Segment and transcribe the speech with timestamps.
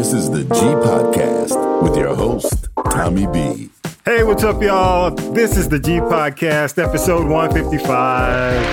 [0.00, 3.68] This is the G Podcast with your host, Tommy B.
[4.06, 5.10] Hey, what's up, y'all?
[5.10, 7.92] This is the G Podcast, episode 155.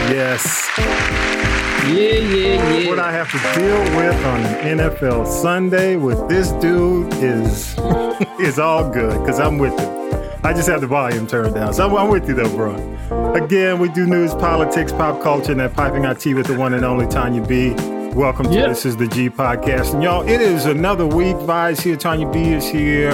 [0.10, 0.72] Yes.
[0.78, 2.90] Yeah, yeah, yeah.
[2.90, 7.78] What I have to deal with on an NFL Sunday with this dude is
[8.40, 10.40] is all good because I'm with you.
[10.46, 11.74] I just have the volume turned down.
[11.74, 13.34] So I'm, I'm with you though, bro.
[13.34, 16.74] Again, we do news, politics, pop culture, and that piping hot tea with the one
[16.74, 17.76] and only Tanya B.
[18.14, 18.70] Welcome to Yep.
[18.70, 19.94] This is the G Podcast.
[19.94, 21.36] And y'all, it is another week.
[21.38, 23.12] Vi's here, Tanya B is here.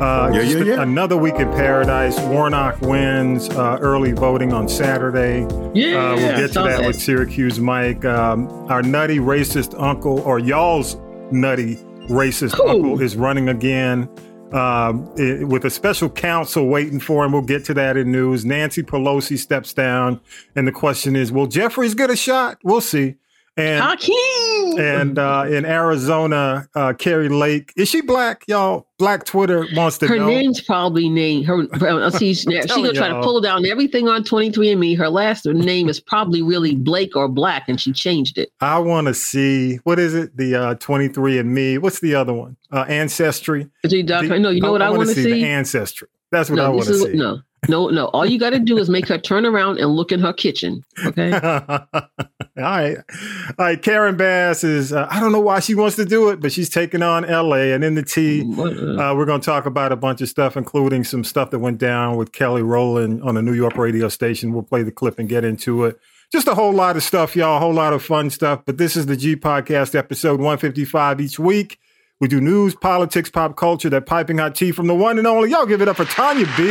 [0.00, 0.82] Uh, Yeah, yeah, yeah.
[0.82, 2.18] Another week in paradise.
[2.20, 5.40] Warnock wins uh, early voting on Saturday.
[5.74, 8.04] Yeah, Uh, we'll get to saw that, with Syracuse Mike.
[8.04, 10.96] Um, our nutty racist uncle, or y'all's
[11.30, 11.76] nutty
[12.08, 12.68] racist Who?
[12.68, 14.08] uncle, is running again
[14.52, 17.32] um, i- with a special counsel waiting for him.
[17.32, 18.44] We'll get to that in news.
[18.44, 20.20] Nancy Pelosi steps down,
[20.54, 22.58] and the question is, will Jeffries get a shot?
[22.64, 23.16] We'll see.
[23.58, 24.78] And Hakeem.
[24.78, 28.44] and uh, in Arizona, uh, Kari Lake is she black?
[28.48, 30.26] Y'all, Black Twitter wants to her know.
[30.26, 31.62] name's probably named her.
[31.72, 34.96] uh, she gonna try to pull down everything on 23andMe.
[34.98, 38.50] Her last name is probably really Blake or Black, and she changed it.
[38.60, 40.36] I want to see what is it?
[40.36, 41.78] The uh, 23andMe.
[41.78, 42.56] What's the other one?
[42.70, 43.68] Uh, Ancestry.
[43.86, 45.44] See, The- no, you know what I, want to The see?
[45.44, 46.08] ancestry.
[46.30, 47.12] That's what I want to see.
[47.14, 48.06] no, no, no.
[48.06, 50.84] All you got to do is make her turn around and look in her kitchen.
[51.04, 51.32] Okay.
[51.38, 52.96] All right.
[52.96, 53.82] All right.
[53.82, 56.68] Karen Bass is, uh, I don't know why she wants to do it, but she's
[56.68, 57.72] taking on LA.
[57.74, 60.56] And in the T, uh, uh, we're going to talk about a bunch of stuff,
[60.56, 64.52] including some stuff that went down with Kelly Rowland on a New York radio station.
[64.52, 65.98] We'll play the clip and get into it.
[66.32, 68.62] Just a whole lot of stuff, y'all, a whole lot of fun stuff.
[68.64, 71.78] But this is the G Podcast, episode 155 each week.
[72.18, 75.50] We do news, politics, pop culture, that piping hot tea from the one and only.
[75.50, 76.64] Y'all give it up for Tanya B.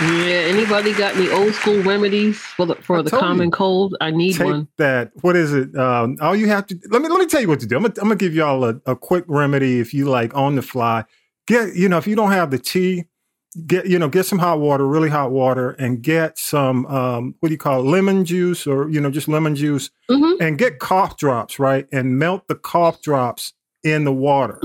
[0.00, 0.46] yeah.
[0.48, 3.50] Anybody got any old school remedies for the for the common you.
[3.50, 3.96] cold?
[4.00, 4.68] I need take one.
[4.78, 5.10] that.
[5.20, 5.76] What is it?
[5.76, 7.76] Um, all you have to let me let me tell you what to do.
[7.76, 10.62] I'm gonna, I'm gonna give y'all a, a quick remedy if you like on the
[10.62, 11.04] fly.
[11.46, 13.04] Get you know if you don't have the tea,
[13.66, 17.48] get you know get some hot water, really hot water, and get some um, what
[17.48, 20.36] do you call it, lemon juice or you know just lemon juice, Mhm.
[20.40, 23.52] and get cough drops right, and melt the cough drops
[23.84, 24.60] in the water.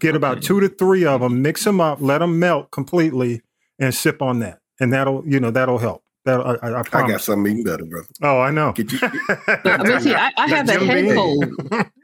[0.00, 3.42] Get about two to three of them, mix them up, let them melt completely,
[3.78, 6.02] and sip on that, and that'll you know that'll help.
[6.24, 8.06] That I, I, I I got something even better, brother.
[8.22, 8.72] oh, I know.
[8.72, 11.14] Get you, I see, I, I have a head Beam.
[11.14, 11.44] cold.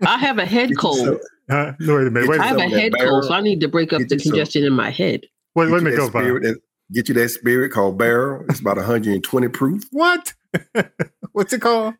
[0.07, 0.99] I have a head cold.
[0.99, 1.19] some-
[1.51, 1.73] Huh?
[1.79, 2.23] No, wait a minute.
[2.27, 3.69] Get Wait, I a have a some of that head cold, so I need to
[3.69, 5.27] break up get the you some- congestion in my head.
[5.55, 6.23] Wait, let me that go by.
[6.23, 6.61] spirit that-
[6.93, 8.45] Get you that spirit called Barrel.
[8.51, 9.85] It's about 120 proof.
[9.91, 10.35] What?
[11.33, 11.95] What's it called?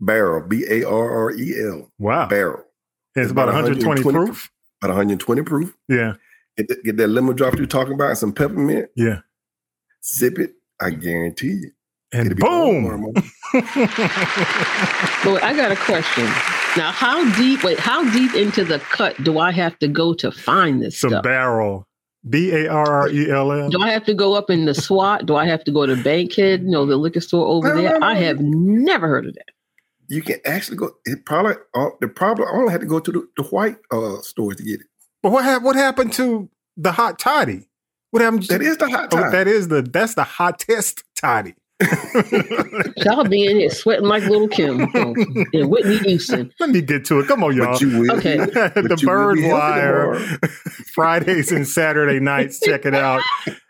[0.00, 1.90] Barrel, B A R R E L.
[1.98, 2.26] Wow.
[2.28, 2.64] Barrel.
[3.16, 4.50] it's about 120 proof.
[4.80, 5.76] About 120 proof.
[5.88, 6.14] Yeah.
[6.56, 8.88] Get, that- get that lemon drop you're talking about, some peppermint.
[8.94, 9.20] Yeah.
[10.00, 10.52] Sip it.
[10.80, 11.70] I guarantee you.
[12.12, 13.02] And it'll warm, boom.
[13.02, 13.14] warm.
[15.24, 16.24] But I got a question.
[16.76, 17.64] Now, how deep?
[17.64, 21.10] Wait, how deep into the cut do I have to go to find this Some
[21.10, 21.24] stuff?
[21.24, 21.87] barrel.
[22.28, 23.70] B A R R E L L.
[23.70, 25.26] Do I have to go up in the SWAT?
[25.26, 26.62] Do I have to go to Bankhead?
[26.62, 27.98] You know, the liquor store over No, no, there.
[27.98, 29.46] no, I have never heard of that.
[30.08, 30.90] You can actually go.
[31.04, 34.56] It probably, uh, they probably only had to go to the, the white uh, stores
[34.56, 34.86] to get it.
[35.22, 37.68] But what hap- what happened to the hot toddy?
[38.10, 41.54] What happened to That is the hot oh, that is the that's the hottest toddy.
[42.96, 46.52] Y'all be in here sweating like Lil' Kim and Whitney Houston.
[46.58, 47.28] Let me get to it.
[47.28, 47.72] Come on, y'all.
[47.72, 48.12] but you will.
[48.18, 48.36] Okay.
[48.36, 50.16] the but Bird Wire.
[50.94, 52.58] Fridays and Saturday nights.
[52.60, 53.22] Check it out,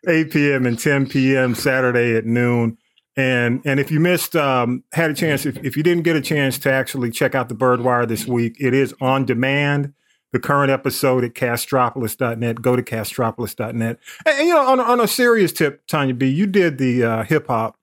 [0.08, 0.64] 8 p.m.
[0.66, 1.54] and 10 p.m.
[1.54, 2.78] Saturday at noon.
[3.16, 6.20] And and if you missed, um, had a chance, if, if you didn't get a
[6.20, 9.92] chance to actually check out the Birdwire this week, it is on demand.
[10.30, 12.60] The current episode at castropolis.net.
[12.60, 13.98] Go to castropolis.net.
[14.26, 17.02] And, and, you know, on, a- on a serious tip, Tanya B, you did the
[17.02, 17.78] uh, hip hop.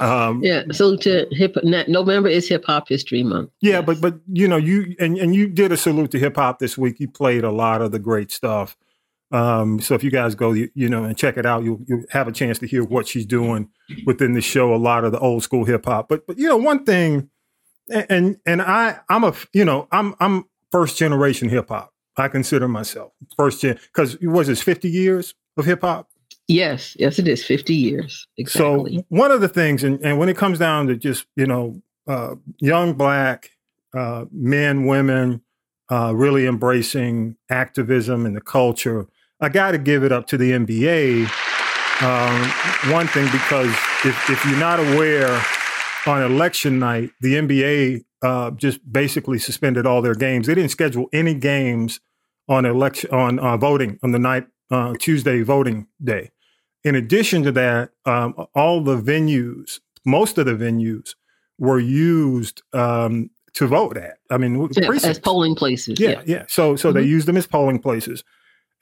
[0.00, 0.64] Um, Yeah.
[0.72, 3.50] So to hip November is Hip Hop History Month.
[3.60, 3.84] Yeah, Yes.
[3.86, 6.76] but but you know you and and you did a salute to hip hop this
[6.76, 6.98] week.
[7.00, 8.76] You played a lot of the great stuff.
[9.32, 12.04] Um, so if you guys go, you, you know, and check it out, you'll you'll
[12.10, 13.68] have a chance to hear what she's doing
[14.06, 14.74] within the show.
[14.74, 16.08] A lot of the old school hip hop.
[16.08, 17.30] But but you know one thing,
[17.90, 21.92] and and I I'm a you know I'm I'm first generation hip hop.
[22.16, 26.08] I consider myself first gen because it was this 50 years of hip hop.
[26.48, 28.98] Yes, yes, it is fifty years exactly.
[28.98, 31.82] So one of the things, and, and when it comes down to just you know
[32.06, 33.50] uh, young black
[33.94, 35.42] uh, men, women,
[35.90, 39.06] uh, really embracing activism and the culture,
[39.40, 41.30] I got to give it up to the NBA.
[42.02, 43.70] Um, one thing because
[44.04, 45.40] if, if you're not aware,
[46.06, 50.46] on election night, the NBA uh, just basically suspended all their games.
[50.46, 52.00] They didn't schedule any games
[52.48, 56.30] on election on uh, voting on the night uh, Tuesday voting day.
[56.84, 61.14] In addition to that, um, all the venues, most of the venues,
[61.58, 64.18] were used um, to vote at.
[64.30, 65.98] I mean, Yeah, as polling places.
[66.00, 66.22] Yeah, Yeah.
[66.26, 66.44] yeah.
[66.48, 67.08] So so they Mhm.
[67.08, 68.24] use them as polling places.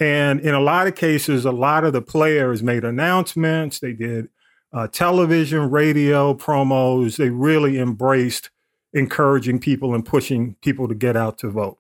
[0.01, 3.79] And in a lot of cases, a lot of the players made announcements.
[3.79, 4.29] They did
[4.73, 7.19] uh, television, radio promos.
[7.19, 8.49] They really embraced
[8.95, 11.77] encouraging people and pushing people to get out to vote.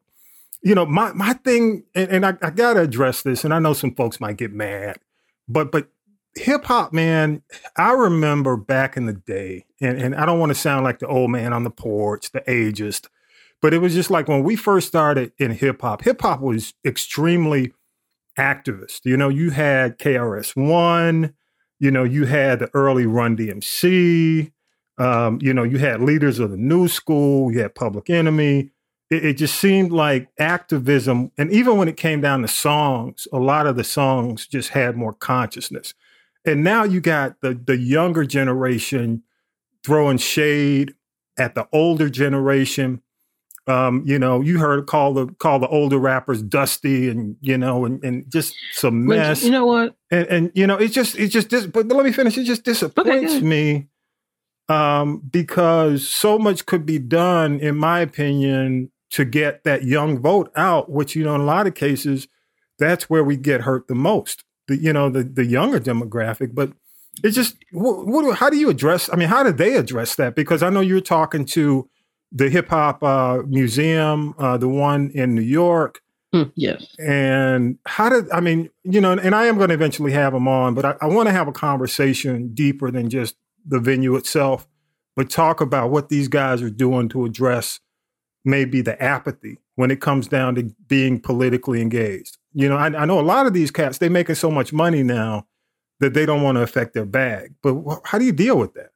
[0.62, 3.58] You know, my my thing, and, and I, I got to address this, and I
[3.58, 4.98] know some folks might get mad,
[5.48, 5.88] but but
[6.34, 7.42] hip hop, man,
[7.76, 11.06] I remember back in the day, and, and I don't want to sound like the
[11.06, 13.08] old man on the porch, the ageist,
[13.60, 16.74] but it was just like when we first started in hip hop, hip hop was
[16.84, 17.72] extremely
[18.38, 19.00] activist.
[19.04, 21.34] You know, you had KRS One,
[21.78, 24.52] you know, you had the early Run DMC,
[24.98, 28.70] um, you know, you had leaders of the new school, you had Public Enemy.
[29.10, 33.38] It, it just seemed like activism, and even when it came down to songs, a
[33.38, 35.94] lot of the songs just had more consciousness.
[36.44, 39.22] And now you got the the younger generation
[39.84, 40.94] throwing shade
[41.38, 43.00] at the older generation.
[43.68, 47.84] Um, you know, you heard call the call the older rappers dusty and you know,
[47.84, 49.44] and, and just some But mess.
[49.44, 49.94] you know what?
[50.10, 52.36] and and you know, it's just it's just dis- but let me finish.
[52.36, 53.42] It just disappoints ahead.
[53.44, 53.86] me
[54.68, 60.50] um, because so much could be done, in my opinion, to get that young vote
[60.56, 60.90] out.
[60.90, 62.26] Which you know, in a lot of cases,
[62.80, 64.42] that's where we get hurt the most.
[64.68, 66.72] The you know the the younger demographic, but
[67.22, 69.10] it's just what, what how do you address?
[69.12, 70.34] I mean, how did they address that?
[70.34, 71.88] Because I know you're talking to
[72.30, 76.00] the hip hop uh, museum, uh, the one in New York.
[76.32, 76.86] Hmm, yes.
[76.98, 80.48] And how did I mean, you know, and I am going to eventually have them
[80.48, 83.36] on, but I, I want to have a conversation deeper than just
[83.66, 84.66] the venue itself,
[85.14, 87.80] but talk about what these guys are doing to address
[88.44, 92.38] maybe the apathy when it comes down to being politically engaged.
[92.54, 95.02] You know, I, I know a lot of these cats, they're making so much money
[95.02, 95.46] now
[96.00, 97.54] that they don't want to affect their bag.
[97.62, 98.90] But wh- how do you deal with that?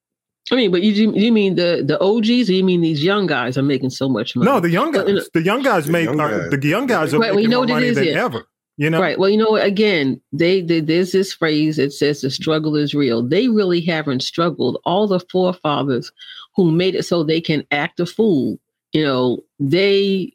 [0.53, 3.59] I mean, but you you mean the the OGs, or you mean these young guys
[3.59, 4.49] are making so much money?
[4.51, 6.67] No, the young Well, you know- guys, the young guys The make, young are, the
[6.69, 8.19] young guys are Right, well, making you know more what money is than here.
[8.19, 8.47] ever.
[8.79, 9.19] You know, Right.
[9.19, 12.95] Well, you know, what, again, they, they there's this phrase that says the struggle is
[12.95, 13.27] real.
[13.27, 14.79] They really haven't struggled.
[14.85, 16.13] All the forefathers
[16.55, 18.59] who made it so they can act a fool,
[18.93, 20.33] you know, they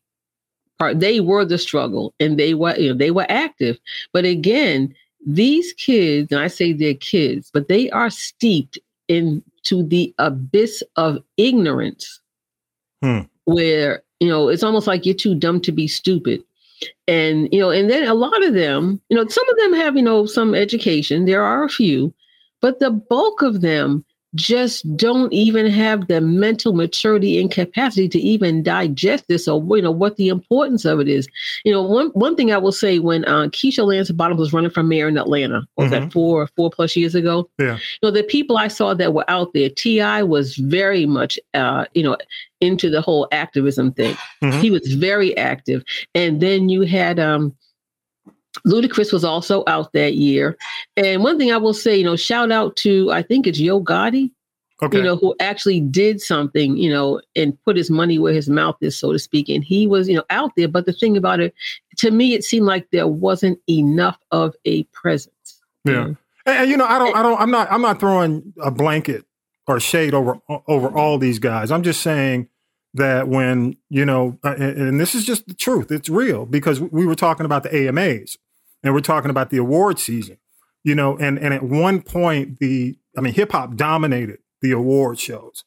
[0.82, 3.78] are they were the struggle and they were you know they were active.
[4.14, 4.94] But again,
[5.26, 11.20] these kids, and I say they're kids, but they are steeped into the abyss of
[11.38, 12.20] ignorance
[13.04, 13.22] Hmm.
[13.46, 16.44] where you know it's almost like you're too dumb to be stupid
[17.08, 19.96] and you know and then a lot of them you know some of them have
[19.96, 22.14] you know some education there are a few
[22.62, 24.06] but the bulk of them
[24.36, 29.82] just don't even have the mental maturity and capacity to even digest this or you
[29.82, 31.28] know what the importance of it is.
[31.66, 34.72] You know one one thing i will say when uh, keisha lance bottoms was running
[34.72, 37.50] for mayor in atlanta was that four four plus years ago?
[37.60, 37.76] Yeah.
[37.76, 41.86] you know the people i saw that were out there ti was very much uh
[41.94, 42.18] you know
[42.62, 44.16] into the whole activism thing.
[44.44, 44.62] Mhm.
[44.62, 45.84] he was very active.
[46.16, 47.56] And then you had um
[48.66, 50.58] Ludacris was also out that year.
[50.98, 53.82] And one thing I will say, you know, shout out to I think it's Yo
[53.82, 54.32] Gotti,
[54.82, 54.98] okay.
[54.98, 58.76] you know, who actually did something, you know, and put his money where his mouth
[58.82, 59.50] is, so to speak.
[59.50, 60.68] And he was, you know, out there.
[60.68, 61.54] But the thing about it,
[61.98, 65.62] to me, it seemed like there wasn't enough of a presence.
[65.86, 66.06] Yeah.
[66.06, 69.26] And, and, you know, I don't, I don't, I'm not, I'm not throwing a blanket
[69.68, 71.72] or shade over over all these guys.
[71.72, 72.50] I'm just saying
[72.94, 75.92] that when you know, uh, and, and this is just the truth.
[75.92, 78.38] It's real because we were talking about the AMAs
[78.84, 80.38] and we're talking about the award season.
[80.84, 85.20] You know, and and at one point, the I mean, hip hop dominated the award
[85.20, 85.64] shows.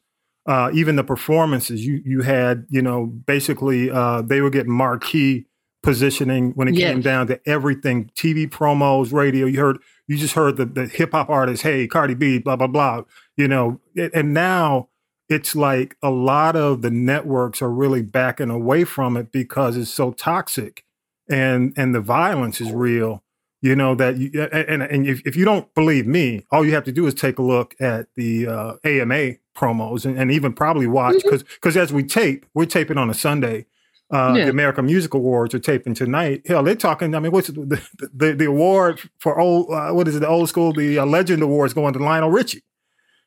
[0.47, 5.47] Uh, even the performances, you you had, you know, basically uh, they were getting marquee
[5.85, 9.47] positioning when it came down to everything TV promos, radio.
[9.47, 9.79] You heard,
[10.09, 13.03] you just heard the, the hip hop artist, hey, Cardi B, blah, blah, blah,
[13.37, 13.81] you know.
[14.15, 14.89] And now
[15.29, 19.91] it's like a lot of the networks are really backing away from it because it's
[19.91, 20.85] so toxic
[21.29, 23.23] and and the violence is real.
[23.63, 26.85] You know that you and and if, if you don't believe me, all you have
[26.85, 30.87] to do is take a look at the uh, AMA promos and, and even probably
[30.87, 33.65] watch because because as we tape, we're taping on a Sunday.
[34.13, 34.45] Uh, Yeah.
[34.45, 36.43] The American Music Awards are taping tonight.
[36.47, 37.15] Hell, they're talking.
[37.15, 37.81] I mean, what's the
[38.13, 39.71] the, the award for old?
[39.73, 40.21] Uh, what is it?
[40.21, 42.63] The old school, the uh, Legend Awards going to Lionel Richie.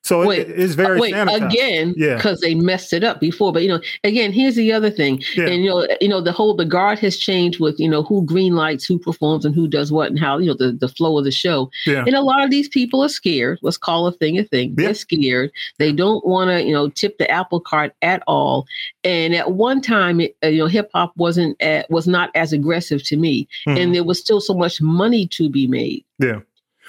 [0.08, 1.46] So it- Wait, it's very Wait, sanitized.
[1.52, 2.16] again, Yeah.
[2.16, 3.52] because they messed it up before.
[3.52, 5.22] But you know, again, here's the other thing.
[5.36, 5.48] Yeah.
[5.48, 8.24] And you know, you know, the whole the guard has changed with you know who
[8.26, 11.18] green lights, who performs, and who does what, and how you know the the flow
[11.18, 11.70] of the show.
[11.86, 12.04] Yeah.
[12.06, 13.60] And a lot of these people are scared.
[13.62, 14.70] Let's call a thing a thing.
[14.78, 14.86] Yeah.
[14.86, 15.52] They're scared.
[15.78, 18.66] They don't want to you know tip the apple cart at all.
[19.04, 22.52] And at one time, it, uh, you know, hip hop wasn't at, was not as
[22.54, 23.78] aggressive to me, Mhm.
[23.80, 26.04] and there was still so much money to be made.
[26.20, 26.40] Yeah.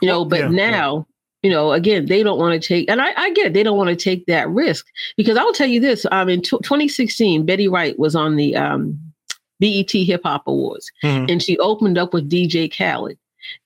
[0.00, 0.48] You know, but yeah.
[0.48, 1.06] now
[1.42, 3.78] you know, again, they don't want to take, and I, I get it, they don't
[3.78, 7.68] want to take that risk because I'll tell you this: um, in t- 2016, Betty
[7.68, 8.98] Wright was on the um,
[9.60, 11.30] BET Hip Hop Awards, Mhm.
[11.30, 13.18] and she opened up with DJ Khaled.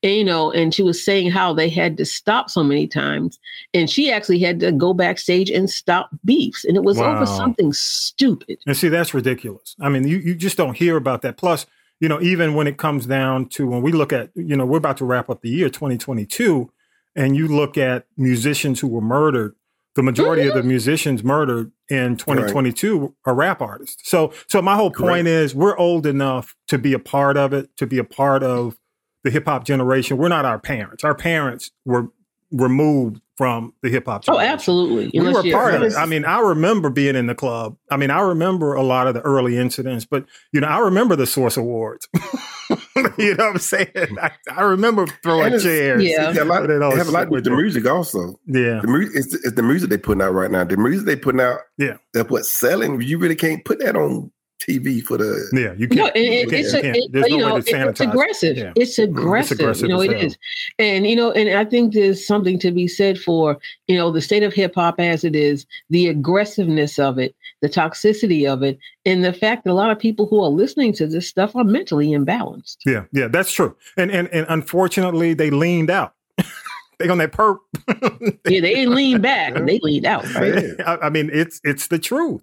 [0.04, 3.40] And, you know, and she was saying how they had to stop so many times,
[3.74, 7.16] and she actually had to go backstage and stop beefs, and it was Wow.
[7.16, 8.58] over something stupid.
[8.66, 9.74] And see, that's ridiculous.
[9.80, 11.36] I mean, you, you just don't hear about that.
[11.36, 11.66] Plus,
[11.98, 14.78] you know, even when it comes down to when we look at, you know, we're
[14.78, 16.70] about to wrap up the year 2022,
[17.14, 19.54] and you look at musicians who were murdered,
[19.94, 20.68] the majority of the mm-hmm.
[20.68, 24.08] musicians murdered in 2022 are rap artists.
[24.08, 25.28] So, so my whole point Correct.
[25.28, 28.78] is we're old enough to be a part of it, to be a part of
[29.22, 30.16] the hip hop generation.
[30.16, 31.04] We're not our parents.
[31.04, 32.08] Our parents were
[32.50, 35.10] removed from the hip hop Oh, absolutely.
[35.12, 35.94] we Unless were part of it.
[35.94, 37.76] I mean, I remember being in the club.
[37.90, 41.16] I mean, I remember a lot of the early incidents, but you know, I remember
[41.16, 42.08] the Source Awards.
[43.18, 43.88] you know what I'm saying?
[44.20, 46.02] I, I remember throwing chairs.
[46.02, 46.30] Yeah.
[46.30, 48.38] It's a lot, But it all they have a lot with the music also.
[48.46, 48.80] Yeah.
[48.80, 50.64] The music it's, it's the music they putting out right now.
[50.64, 51.96] The music they putting out, Yeah.
[52.12, 53.00] that's what's selling.
[53.00, 54.30] You really can't put that on
[54.68, 55.48] TV for the.
[55.52, 55.74] Yeah.
[55.76, 56.14] You can't.
[56.14, 56.96] and you it, can't, it's, you a, can't.
[56.96, 57.90] it, There's you no know, way to sanitize.
[57.90, 58.56] it's aggressive.
[58.56, 58.72] Yeah.
[58.76, 59.60] It's aggressive.
[59.60, 60.26] aggressive you know, as it hell.
[60.26, 60.38] is.
[60.78, 64.20] And you know, and I think there's something to be said for you know the
[64.20, 68.78] state of hip hop as it is, the aggressiveness of it, the toxicity of it,
[69.04, 71.64] and the fact that a lot of people who are listening to this stuff are
[71.64, 72.78] mentally imbalanced.
[72.86, 73.04] Yeah.
[73.12, 73.28] Yeah.
[73.28, 73.76] That's true.
[73.96, 76.14] And and and unfortunately, they leaned out.
[76.98, 77.58] they on that perp.
[78.48, 80.24] Yeah, they didn't lean back; they leaned out.
[80.34, 80.64] Right?
[80.86, 82.42] I, I mean, it's it's the truth,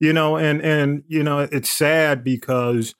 [0.00, 2.94] you know, and and you know, it's sad because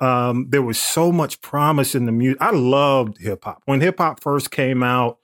[0.00, 2.40] um, there was so much promise in the music.
[2.40, 5.18] I loved hip hop when hip hop first came out.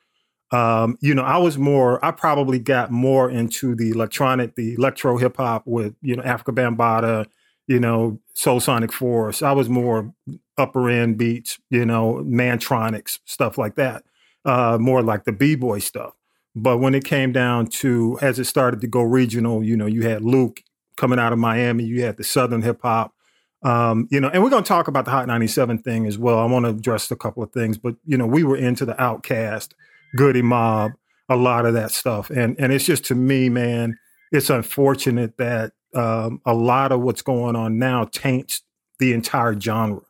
[0.53, 2.05] Um, you know, I was more.
[2.05, 6.55] I probably got more into the electronic, the electro hip hop with you know Afrika
[6.55, 7.27] Bambaataa,
[7.67, 9.43] you know, Soulsonic Force.
[9.43, 10.13] I was more
[10.59, 14.05] upper end beats, you know, Mantronix stuff like that.
[14.45, 16.15] Uh, more like the b boy stuff.
[16.57, 20.03] But when it came down to as it started to go regional, you know, you
[20.03, 20.63] had Luke
[21.01, 23.15] coming out of Miami, you had the Southern hip hop,
[23.63, 26.39] um, you know, and we're going to talk about the Hot 97 thing as well.
[26.39, 28.93] I want to address a couple of things, but you know, we were into the
[28.95, 29.71] OutKast,
[30.15, 30.93] Goodie Mob,
[31.31, 33.99] a lot of that stuff, and and it's just to me, man,
[34.31, 38.63] it's unfortunate that um, a lot of what's going on now taints
[38.99, 40.03] the entire genre.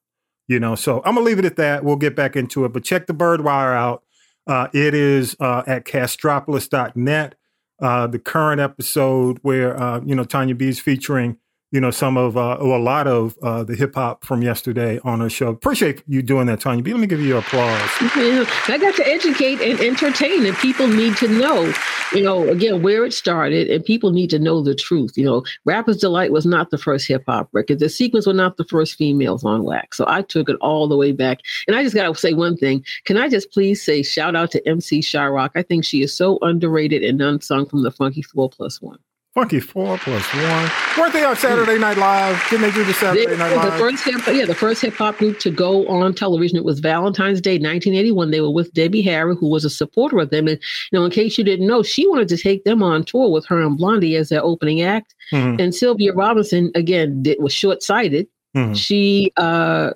[0.49, 1.85] You know, so I'm gonna leave it at that.
[1.85, 4.03] We'll get back into it, but check the Bird Wire out.
[4.47, 7.35] Uh, it is uh, at castropolis.net.
[7.81, 11.39] Uh, the current episode where uh, you know Tanya B is featuring
[11.71, 14.99] you know some of uh, or a lot of uh, the hip hop from yesterday
[15.05, 15.49] on her show.
[15.49, 16.93] Appreciate you doing that, Tanya B.
[16.93, 17.91] Let me give you your applause.
[18.17, 21.73] Yeah, I got to educate and entertain, and people need to know,
[22.13, 25.17] you know, again where it started, and people need to know the truth.
[25.17, 27.79] You know, Rapper's Delight was not the first hip hop record.
[27.79, 29.97] The Sequence were not the first females on wax.
[29.97, 31.41] So I took it all the way back.
[31.67, 32.85] And I just got to say one thing.
[33.05, 35.53] Can I just please say shout out to MC Sha-Rock?
[35.55, 38.99] I think she is so underrated and unsung from the Funky Four Plus One.
[39.35, 40.71] Funky four plus one.
[40.99, 42.43] Weren't they on Saturday Night Live?
[42.51, 43.79] Didn't they do the Saturday They- Night the Live?
[43.79, 46.57] first hip, yeah, the first hip hop group to go on television.
[46.59, 48.33] It was Valentine's Day, 1981.
[48.33, 50.49] They were with Debbie Harry, who was a supporter of them.
[50.49, 50.59] And
[50.91, 53.47] you know, in case you didn't know, she wanted to take them on tour with
[53.47, 55.15] her and Blondie as their opening act.
[55.33, 58.27] Mhm, And Sylvia Robinson again did, was short sighted.
[58.57, 58.77] mhm.
[58.77, 59.93] She uh,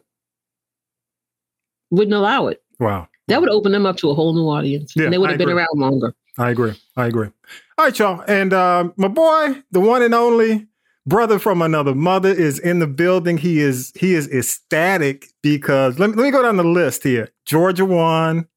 [1.90, 2.62] wouldn't allow it.
[2.78, 3.08] Wow.
[3.26, 5.38] That would open them up to a whole new audience, Yeah, and they would have
[5.40, 6.14] been around longer.
[6.38, 6.74] I agree.
[6.96, 7.28] I agree.
[7.78, 8.22] All right, y'all.
[8.26, 10.66] And uh, my boy, the one and only
[11.06, 13.38] brother from another mother, is in the building.
[13.38, 17.28] He is he is ecstatic because let me, let me go down the list here.
[17.46, 18.48] Georgia won,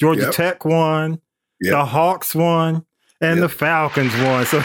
[0.00, 0.32] Georgia Yep.
[0.32, 1.20] Tech won,
[1.60, 1.72] Yep.
[1.72, 2.84] the Hawks won,
[3.20, 3.50] and Yep.
[3.50, 4.46] the Falcons won.
[4.46, 4.62] So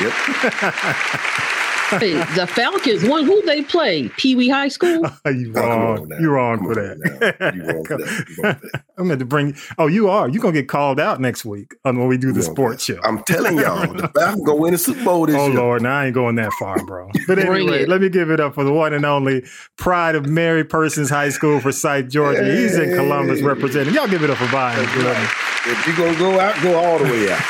[0.00, 0.12] Yep.
[1.98, 3.24] Hey, the Falcons won.
[3.24, 4.08] Who they play?
[4.16, 5.02] Pee Wee High School.
[5.26, 6.12] you Oh, wrong.
[6.12, 6.98] on you wrong Come for that.
[7.40, 7.52] now.
[7.54, 8.26] You wrong for that.
[8.36, 8.82] You wrong for that.
[8.98, 9.56] I'm going to bring.
[9.78, 10.28] Oh, you are.
[10.28, 12.84] You're gonna get called out next week on when we do the You wrong sports
[12.84, 13.00] show.
[13.02, 15.56] I'm telling y'all, the Falcons gonna win the Super Bowl this Oh year.
[15.56, 17.08] Lord, now I ain't going that far, bro.
[17.26, 19.44] But anyway, let me give it up for the one and only
[19.78, 22.44] pride of Mary Persons High School Forsyth, Georgia.
[22.44, 23.94] He's in Columbus representing.
[23.94, 24.78] Y'all give it up for Brian.
[25.02, 25.30] Right.
[25.66, 27.42] If you gonna go out, go all the way out.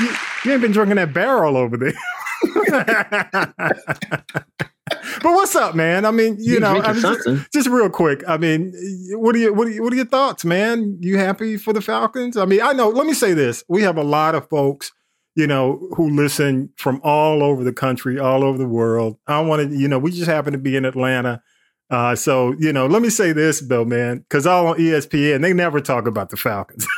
[0.00, 1.92] You, you ain't been drinking that barrel over there.
[5.22, 6.04] but what's up, man?
[6.04, 8.22] I mean, you, You know, I mean, just, just real quick.
[8.28, 8.72] I mean,
[9.12, 10.98] what are you what are you, what are your thoughts, man?
[11.00, 12.36] You happy for the Falcons?
[12.36, 12.88] I mean, I know.
[12.88, 14.92] Let me say this: we have a lot of folks,
[15.34, 19.18] you know, who listen from all over the country, all over the world.
[19.26, 21.42] I want to, you know, we just happen to be in Atlanta.
[21.90, 25.52] Uh, so you know, let me say this Bill, man, because all on ESPN they
[25.52, 26.86] never talk about the Falcons.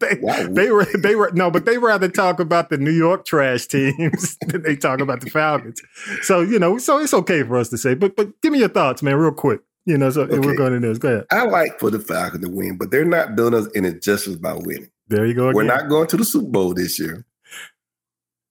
[0.00, 0.46] they, Wow.
[0.50, 4.36] they were they were no, but they rather talk about the New York trash teams
[4.48, 5.80] than they talk about the Falcons.
[6.22, 7.94] So you know, so it's okay for us to say.
[7.94, 9.60] But but give me your thoughts, man, real quick.
[9.86, 10.98] You know, so we're going to this.
[10.98, 11.26] Go ahead.
[11.30, 14.54] I like for the Falcons to win, but they're not doing us any justice by
[14.54, 14.88] winning.
[15.08, 15.48] There you go.
[15.48, 15.54] Again.
[15.56, 17.26] We're not going to the Super Bowl this year.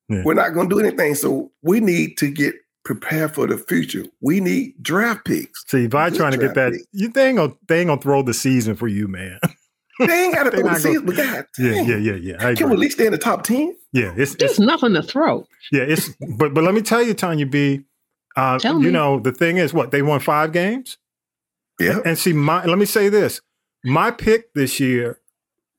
[0.09, 0.21] Yeah.
[0.23, 1.15] We're not going to do anything.
[1.15, 2.53] So we need to get
[2.85, 4.05] prepared for the future.
[4.21, 5.63] We need draft picks.
[5.67, 6.85] See, if I trying to get that, picks.
[6.91, 9.39] you they ain't gonna they ain't gonna throw the season for you, man.
[9.99, 12.47] They ain't got to throw the season, but God, yeah, yeah, yeah, yeah.
[12.47, 13.75] I Can we at least stay in the top ten?
[13.91, 15.47] Yeah, it's, it's nothing to throw.
[15.71, 17.83] Yeah, it's but but let me tell you, Tanya B.
[18.35, 18.91] Uh, tell you me.
[18.91, 20.97] know the thing is what they won five games.
[21.79, 23.41] Yeah, and see, my let me say this:
[23.83, 25.19] my pick this year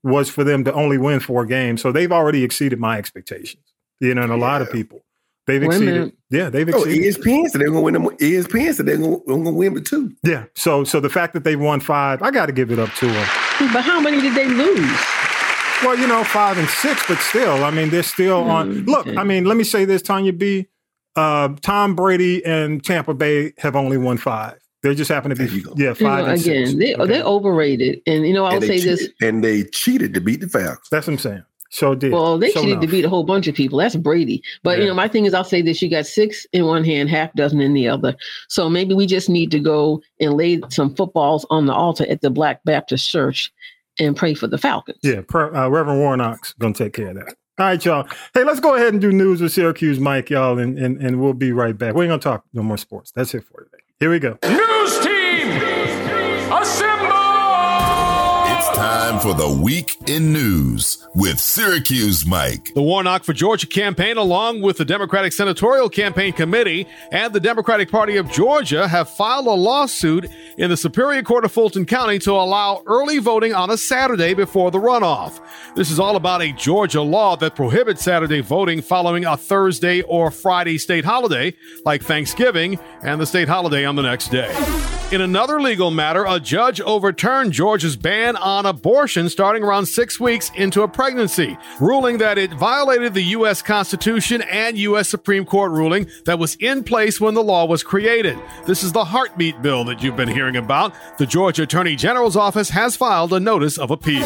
[0.04, 3.64] was for them to only win four games, so they've already exceeded my expectations.
[4.00, 4.40] You know, and a yeah.
[4.40, 5.04] lot of people.
[5.46, 6.12] They've exceeded.
[6.30, 7.16] Yeah, they've oh, exceeded.
[7.16, 8.16] Oh, ESPN said they're going to win.
[8.16, 10.14] Them, ESPN said they're going to win with two.
[10.22, 10.44] Yeah.
[10.54, 13.06] So, so the fact that they won five, I got to give it up to
[13.06, 13.28] them.
[13.72, 14.98] But how many did they lose?
[15.82, 18.72] Well, you know, five and six, but still, I mean, they're still mm, on.
[18.84, 19.18] Look, okay.
[19.18, 20.66] I mean, let me say this, Tanya B.
[21.14, 24.58] Uh, Tom Brady and Tampa Bay have only won five.
[24.82, 26.20] They just happen to be yeah five.
[26.20, 26.78] You know, again, six.
[26.78, 27.06] they okay.
[27.06, 29.08] they're overrated, and you know I'll say cheated, this.
[29.22, 30.88] And they cheated to beat the Falcons.
[30.90, 31.44] That's what I'm saying.
[31.74, 32.12] So did.
[32.12, 32.82] Well, they so cheated enough.
[32.82, 33.80] to beat a whole bunch of people.
[33.80, 34.40] That's Brady.
[34.62, 34.84] But yeah.
[34.84, 37.32] you know, my thing is, I'll say this: you got six in one hand, half
[37.34, 38.14] dozen in the other.
[38.48, 42.20] So maybe we just need to go and lay some footballs on the altar at
[42.20, 43.52] the Black Baptist Church
[43.98, 44.98] and pray for the Falcons.
[45.02, 47.34] Yeah, uh, Reverend Warnock's gonna take care of that.
[47.58, 48.06] All right, y'all.
[48.34, 51.34] Hey, let's go ahead and do news with Syracuse Mike, y'all, and, and, and we'll
[51.34, 51.96] be right back.
[51.96, 53.10] We ain't gonna talk no more sports.
[53.10, 53.82] That's it for today.
[53.98, 54.38] Here we go.
[58.74, 62.74] Time for the week in news with Syracuse Mike.
[62.74, 67.88] The Warnock for Georgia campaign, along with the Democratic Senatorial Campaign Committee and the Democratic
[67.88, 70.28] Party of Georgia, have filed a lawsuit
[70.58, 74.72] in the Superior Court of Fulton County to allow early voting on a Saturday before
[74.72, 75.40] the runoff.
[75.76, 80.32] This is all about a Georgia law that prohibits Saturday voting following a Thursday or
[80.32, 81.54] Friday state holiday,
[81.84, 84.52] like Thanksgiving and the state holiday on the next day.
[85.12, 90.50] In another legal matter, a judge overturned Georgia's ban on abortion starting around six weeks
[90.54, 93.62] into a pregnancy, ruling that it violated the U.S.
[93.62, 95.08] Constitution and U.S.
[95.08, 98.38] Supreme Court ruling that was in place when the law was created.
[98.66, 100.94] This is the heartbeat bill that you've been hearing about.
[101.18, 104.24] The Georgia Attorney General's office has filed a notice of appeal.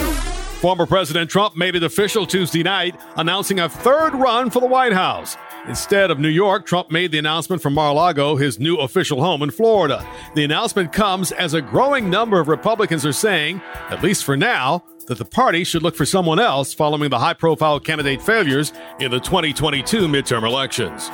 [0.60, 4.92] Former President Trump made it official Tuesday night, announcing a third run for the White
[4.92, 5.36] House.
[5.68, 9.22] Instead of New York, Trump made the announcement from Mar a Lago, his new official
[9.22, 10.04] home in Florida.
[10.34, 14.82] The announcement comes as a growing number of Republicans are saying, at least for now,
[15.06, 19.12] that the party should look for someone else following the high profile candidate failures in
[19.12, 21.08] the 2022 midterm elections.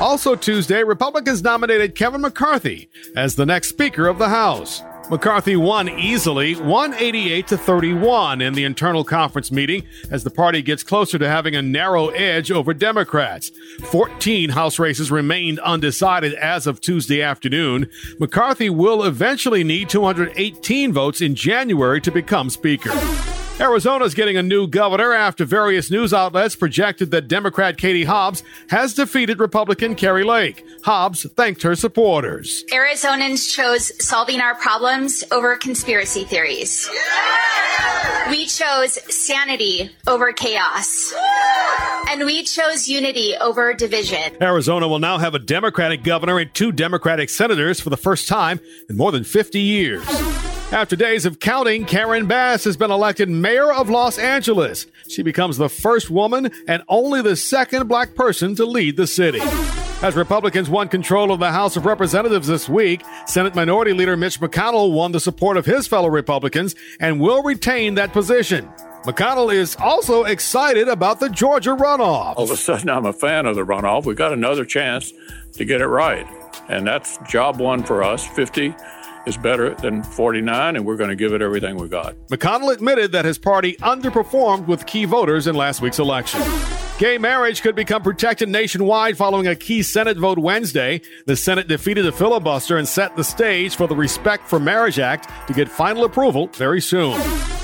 [0.00, 4.82] Also Tuesday, Republicans nominated Kevin McCarthy as the next Speaker of the House.
[5.10, 10.82] McCarthy won easily, 188 to 31 in the internal conference meeting as the party gets
[10.82, 13.50] closer to having a narrow edge over Democrats.
[13.84, 17.90] 14 House races remained undecided as of Tuesday afternoon.
[18.18, 22.90] McCarthy will eventually need 218 votes in January to become Speaker.
[23.60, 28.94] Arizona's getting a new governor after various news outlets projected that Democrat Katie Hobbs has
[28.94, 30.64] defeated Republican Kari Lake.
[30.84, 32.64] Hobbs thanked her supporters.
[32.72, 36.88] Arizonans chose solving our problems over conspiracy theories.
[38.30, 41.12] We chose sanity over chaos.
[42.08, 44.42] And we chose unity over division.
[44.42, 48.60] Arizona will now have a Democratic governor and two Democratic senators for the first time
[48.88, 50.02] in more than 50 years.
[50.72, 54.86] After days of counting, Karen Bass has been elected mayor of Los Angeles.
[55.06, 59.40] She becomes the first woman and only the second black person to lead the city.
[60.00, 64.40] As Republicans won control of the House of Representatives this week, Senate Minority Leader Mitch
[64.40, 68.66] McConnell won the support of his fellow Republicans and will retain that position.
[69.04, 72.34] McConnell is also excited about the Georgia runoff.
[72.38, 74.06] All of a sudden, I'm a fan of the runoff.
[74.06, 75.12] We've got another chance
[75.52, 76.26] to get it right.
[76.70, 78.74] And that's job one for us 50
[79.26, 82.14] is better than 49, and we're going to give it everything we got.
[82.28, 86.40] McConnell admitted that his party underperformed with key voters in last week's election.
[87.02, 91.00] Gay marriage could become protected nationwide following a key Senate vote Wednesday.
[91.26, 95.28] The Senate defeated a filibuster and set the stage for the Respect for Marriage Act
[95.48, 97.20] to get final approval very soon.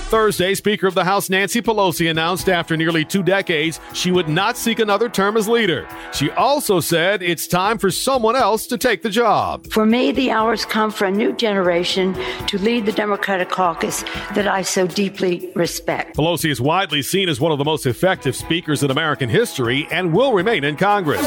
[0.09, 4.57] Thursday, Speaker of the House Nancy Pelosi announced after nearly two decades she would not
[4.57, 5.87] seek another term as leader.
[6.15, 9.67] She also said it's time for someone else to take the job.
[9.71, 12.15] For me, the hours come for a new generation
[12.47, 14.03] to lead the Democratic caucus
[14.35, 16.17] that I so deeply respect.
[16.17, 20.13] Pelosi is widely seen as one of the most effective speakers in American history and
[20.13, 21.27] will remain in Congress.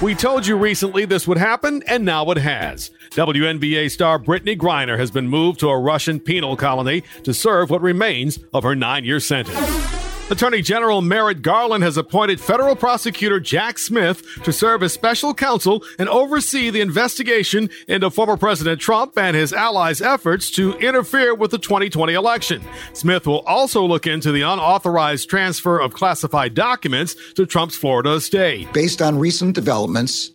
[0.00, 2.90] We told you recently this would happen, and now it has.
[3.10, 7.82] WNBA star Brittney Griner has been moved to a Russian penal colony to serve what
[7.82, 9.99] remains of her nine year sentence.
[10.30, 15.82] Attorney General Merrick Garland has appointed federal prosecutor Jack Smith to serve as special counsel
[15.98, 21.50] and oversee the investigation into former President Trump and his allies' efforts to interfere with
[21.50, 22.62] the 2020 election.
[22.92, 28.72] Smith will also look into the unauthorized transfer of classified documents to Trump's Florida estate.
[28.72, 30.30] Based on recent developments,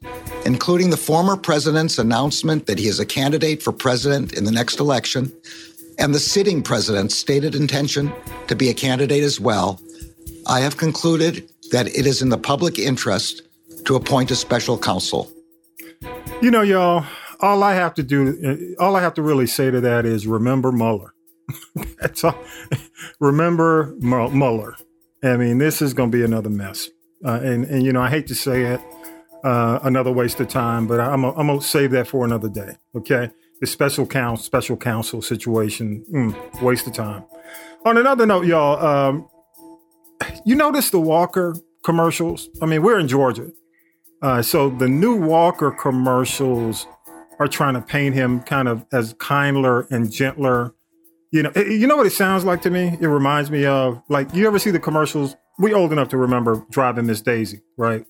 [0.45, 4.81] including the former president's announcement that he is a candidate for president in the next
[4.81, 5.31] election,
[5.97, 8.11] and the sitting president's stated intention
[8.47, 9.79] to be a candidate as well,
[10.47, 13.41] I have concluded that it is in the public interest
[13.85, 15.31] to appoint a special counsel.
[16.41, 17.05] You know, y'all,
[17.39, 20.71] all I have to do, all I have to really say to that is remember
[20.71, 21.13] Mueller.
[21.99, 22.37] That's all.
[23.19, 24.75] remember Mueller.
[25.23, 26.89] I mean, this is going to be another mess.
[27.23, 28.81] Uh, and, and, you know, I hate to say it,
[29.43, 32.77] uh, another waste of time, but I'm going to save that for another day.
[32.95, 33.31] Okay.
[33.61, 37.23] The special counsel, special counsel situation, mm, waste of time.
[37.85, 39.29] On another note, y'all, um,
[40.45, 42.49] you notice the Walker commercials?
[42.61, 43.51] I mean, we're in Georgia.
[44.21, 46.87] Uh, so the new Walker commercials
[47.39, 50.73] are trying to paint him kind of as kindler and gentler.
[51.31, 52.97] You know, it, you know what it sounds like to me?
[52.99, 55.35] It reminds me of like you ever see the commercials?
[55.59, 58.05] We old enough to remember driving Miss Daisy, right?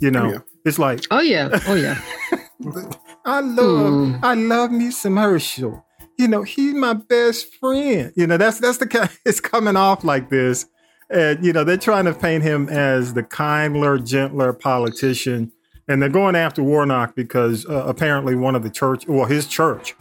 [0.00, 0.38] You know, yeah.
[0.64, 2.00] it's like oh yeah, oh yeah.
[3.24, 4.20] I love, mm.
[4.22, 5.84] I love me some Herschel.
[6.18, 8.12] You know, he's my best friend.
[8.16, 9.10] You know, that's that's the kind.
[9.24, 10.66] It's coming off like this,
[11.10, 15.52] and, you know, they're trying to paint him as the kindler, gentler politician.
[15.88, 19.96] And they're going after Warnock because uh, apparently one of the church, well, his church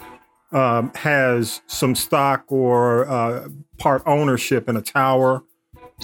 [0.52, 3.48] um, has some stock or uh,
[3.80, 5.44] part ownership in a tower.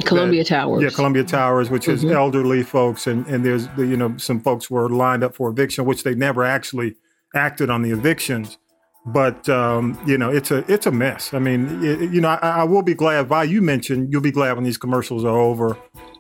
[0.04, 0.84] Columbia that, Towers.
[0.84, 2.16] Yeah, Columbia Towers, which is mm-hmm.
[2.16, 6.04] elderly folks, and and there's you know some folks were lined up for eviction, which
[6.04, 6.96] they never actually
[7.34, 8.58] acted on the evictions
[9.06, 11.34] but um, you know it's a it's a mess.
[11.34, 13.28] I mean, it, you know, I, I, will be glad.
[13.28, 15.78] Vi, you mentioned you'll be glad when these commercials are over.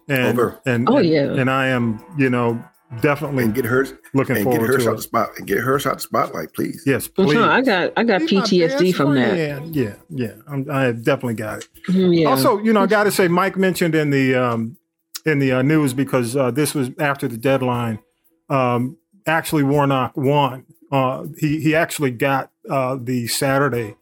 [0.07, 0.61] And, over.
[0.67, 1.33] And, oh and, yeah.
[1.33, 2.63] And I am, you know,
[3.01, 5.57] definitely and get her looking and forward get her to out the spot and get
[5.57, 6.83] her out the spotlight, please.
[6.85, 7.35] Yes, please.
[7.35, 7.49] Uh-huh.
[7.49, 9.35] I got I got PTSD from that.
[9.35, 10.33] Yeah, yeah, yeah.
[10.47, 11.67] I'm, i definitely got it.
[11.87, 12.29] Mm-hmm, yeah.
[12.29, 14.77] Also, you know, I got to say, Mike mentioned in the um,
[15.25, 17.99] in the uh, news because uh, this was after the deadline.
[18.47, 20.65] Um, actually, Warnock won.
[20.91, 23.95] Uh, he he actually got uh, the Saturday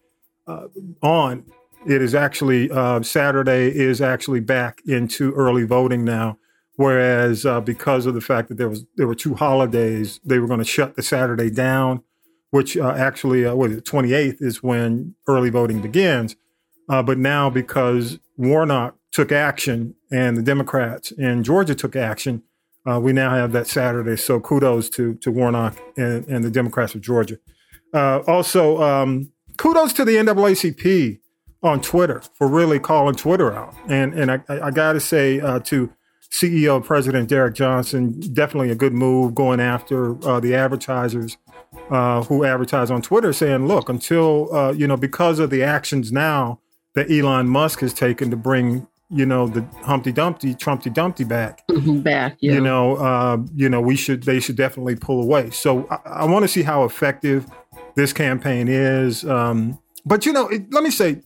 [0.48, 0.68] uh,
[1.02, 1.46] on.
[1.86, 6.38] It is actually uh, Saturday is actually back into early voting now.
[6.76, 10.48] Whereas uh, because of the fact that there was there were two holidays, they were
[10.48, 12.04] going to shut the Saturday down,
[12.50, 16.36] which actually uh, what is it, 28th is when early voting begins.
[16.88, 22.44] but now because Warnock took action and the Democrats in Georgia took action,
[22.90, 24.18] uh, we now have that Saturday.
[24.18, 27.38] So kudos to to Warnock and, and the Democrats of Georgia.
[27.94, 31.20] Uh, also, um, kudos to the NAACP
[31.62, 33.74] on Twitter for really calling Twitter out.
[33.88, 35.92] And and I, I got to say uh, to
[36.34, 41.38] CEO President Derek Johnson, definitely a good move going after uh, the advertisers
[41.92, 46.12] uh, who advertise on Twitter, saying, look, until uh, you know because of the actions
[46.12, 46.60] now
[46.96, 51.66] that Elon Musk has taken to bring you know the Humpty Dumpty, Trumpty Dumpty back.
[51.68, 52.54] Mm-hmm, back, yeah.
[52.54, 55.52] You know, uh, you know, we should they should definitely pull away.
[55.52, 57.46] So I, I want to see how effective
[57.96, 59.24] this campaign is.
[59.26, 61.22] Um, but you know, it, let me say,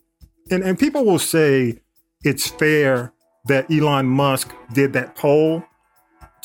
[0.52, 1.82] and, and people will say
[2.24, 3.14] it's fair
[3.46, 5.64] that Elon Musk did that poll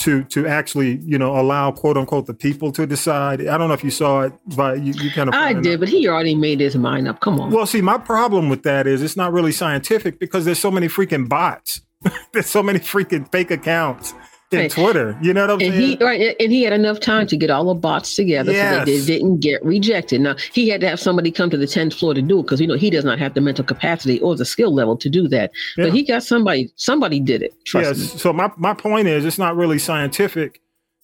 [0.03, 3.47] to to actually you know allow quote unquote the people to decide.
[3.47, 5.89] I don't know if you saw it, but you, you kind of I did, but
[5.89, 7.21] he already made his mind up.
[7.21, 7.51] Come on.
[7.51, 10.89] Well, see, my problem with that is it's not really scientific because there's so many
[10.89, 11.83] freaking bots.
[12.33, 14.13] there's so many freaking fake accounts
[14.53, 14.71] in.
[14.71, 15.19] Twitter.
[15.23, 15.99] You know what I'm and saying?
[15.99, 18.73] He, right, and he had enough time to get all the bots together yes.
[18.73, 20.21] so that they didn't get rejected.
[20.21, 22.61] Now he had to have somebody come to the 10th floor to do it because
[22.61, 25.29] you know he does not have the mental capacity or the skill level to do
[25.29, 25.53] that.
[25.77, 25.85] Yeah.
[25.85, 26.73] But he got somebody.
[26.77, 27.53] Somebody did it.
[27.65, 27.99] Trust yes.
[27.99, 28.19] Me.
[28.19, 30.61] So my my point is, it's not really scientific.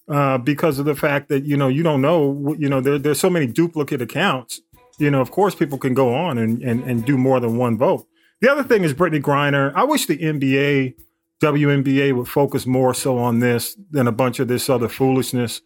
[0.07, 3.19] Uh, because of the fact that you know you don't know you know there, there's
[3.19, 4.59] so many duplicate accounts
[4.97, 7.77] you know of course people can go on and, and and do more than one
[7.77, 8.07] vote
[8.41, 10.95] the other thing is Brittney Griner I wish the NBA
[11.41, 15.61] WNBA would focus more so on this than a bunch of this other foolishness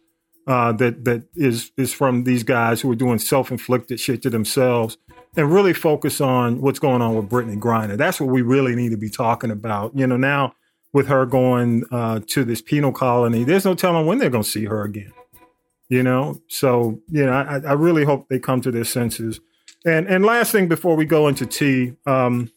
[0.46, 4.30] uh, that that is is from these guys who are doing self inflicted shit to
[4.30, 4.98] themselves,
[5.36, 7.96] and really focus on what's going on with Brittney Griner.
[7.96, 9.96] That's what we really need to be talking about.
[9.96, 10.54] You know, now
[10.92, 14.50] with her going uh, to this penal colony, there's no telling when they're going to
[14.50, 15.12] see her again.
[15.88, 19.40] You know, so you know, I, I really hope they come to their senses.
[19.86, 22.50] And and last thing before we go into tea, um,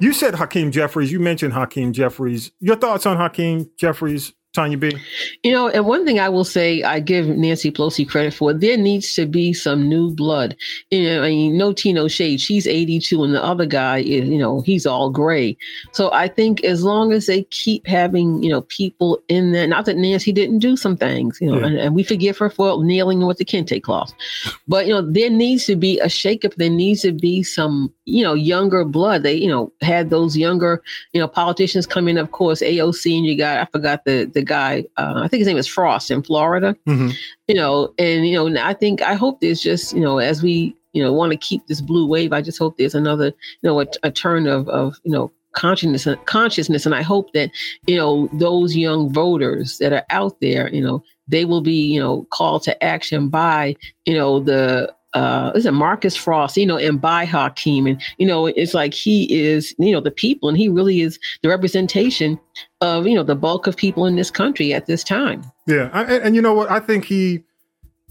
[0.00, 1.12] you said Hakeem Jeffries.
[1.12, 2.52] You mentioned Hakeem Jeffries.
[2.58, 4.96] Your thoughts on Hakeem Jeffries Tanya B?
[5.44, 8.52] You know, and one thing I will say, I give Nancy Pelosi credit for.
[8.52, 10.56] There needs to be some new blood.
[10.90, 12.40] You know, I mean, no tea, no shade.
[12.40, 15.56] She's 82, and the other guy is, you know, he's all gray.
[15.92, 19.84] So I think as long as they keep having, you know, people in there, not
[19.84, 21.66] that Nancy didn't do some things, you know, yeah.
[21.66, 24.12] and, and, we forgive her for kneeling with the kente cloth,
[24.66, 26.54] but you know, there needs to be a shakeup.
[26.56, 29.22] There needs to be some, you know, younger blood.
[29.22, 30.82] They, you know, had those younger,
[31.12, 32.18] you know, politicians come in.
[32.18, 35.40] Of course, AOC, and you got I forgot the the the guy, uh, I think
[35.40, 36.74] his name is Frost in Florida.
[36.88, 37.10] Mm-hmm.
[37.48, 40.74] You know, and you know, I think I hope there's just you know as we
[40.92, 42.32] you know want to keep this blue wave.
[42.32, 46.06] I just hope there's another you know a, a turn of of you know consciousness
[46.26, 47.50] consciousness and i hope that
[47.88, 51.98] you know those young voters that are out there you know they will be you
[51.98, 53.74] know called to action by
[54.06, 57.86] you know the uh is it Marcus Frost, you know, and by Hakeem.
[57.86, 61.18] And, you know, it's like he is, you know, the people and he really is
[61.42, 62.38] the representation
[62.80, 65.42] of, you know, the bulk of people in this country at this time.
[65.66, 65.90] Yeah.
[65.92, 66.70] I, and, and you know what?
[66.70, 67.42] I think he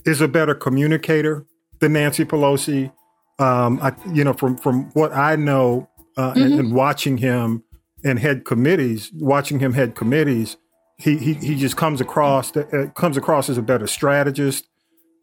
[0.06, 1.46] is a better communicator
[1.80, 2.92] than Nancy Pelosi.
[3.40, 6.42] Um, I, you know, from from what I know uh, mm-hmm.
[6.42, 7.64] and, and watching him
[8.04, 10.58] and head committees, watching him head committees,
[10.98, 14.68] he he, he just comes across uh, comes across as a better strategist.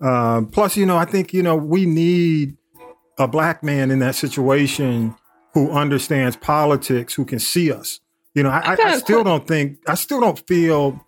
[0.00, 2.56] Um, plus, you know, I think, you know, we need
[3.18, 5.14] a black man in that situation
[5.54, 8.00] who understands politics, who can see us.
[8.34, 11.02] You know, I, I, I still don't think, I still don't feel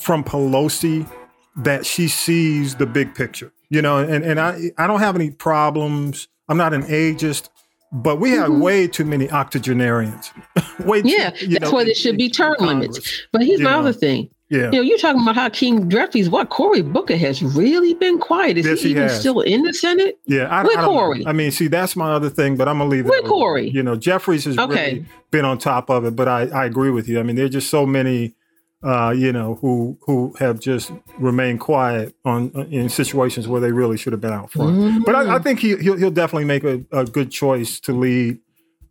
[0.00, 1.10] from Pelosi
[1.56, 3.52] that she sees the big picture.
[3.70, 6.28] You know, and, and I, I don't have any problems.
[6.48, 7.48] I'm not an ageist,
[7.92, 8.60] but we have mm-hmm.
[8.60, 10.30] way too many octogenarians.
[10.84, 13.26] way yeah, too, that's know, why there should be term limits.
[13.32, 13.80] But here's my know.
[13.80, 14.30] other thing.
[14.50, 14.66] Yeah.
[14.66, 18.56] You know, you're talking about how Hakeem Jeffries, what Cory Booker has really been quiet.
[18.56, 19.20] Is yes, he, he even has.
[19.20, 20.18] still in the Senate?
[20.26, 20.48] Yeah.
[20.48, 21.26] I, Where Cory?
[21.26, 23.10] I mean, see, that's my other thing, but I'm gonna leave it.
[23.10, 23.68] Where Cory?
[23.68, 24.94] You know, Jeffries has okay.
[24.94, 27.20] really been on top of it, but I, I agree with you.
[27.20, 28.34] I mean, there are just so many
[28.82, 33.96] uh, you know, who who have just remained quiet on in situations where they really
[33.96, 34.76] should have been out front.
[34.76, 35.02] Mm-hmm.
[35.04, 38.38] But I, I, think he he'll, he'll definitely make a, a good choice to lead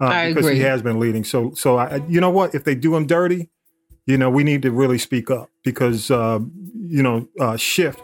[0.02, 0.56] uh, because agree.
[0.56, 1.24] he has been leading.
[1.24, 2.54] So so I, you know what?
[2.54, 3.50] If they do him dirty,
[4.08, 6.40] you know, we need to really speak up because, uh,
[6.80, 7.98] you know, uh, Schiff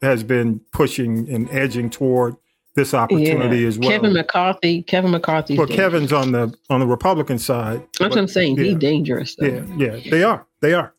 [0.00, 2.36] has been pushing and edging toward
[2.76, 3.68] this opportunity yeah.
[3.68, 3.90] as well.
[3.90, 5.58] Kevin McCarthy, Kevin McCarthy.
[5.58, 5.90] Well, dangerous.
[5.90, 7.82] Kevin's on the on the Republican side.
[7.98, 8.56] That's what I'm saying.
[8.56, 8.64] Yeah.
[8.64, 9.34] He's dangerous.
[9.34, 9.46] Though.
[9.46, 10.46] Yeah, yeah, they are.
[10.60, 10.94] They are.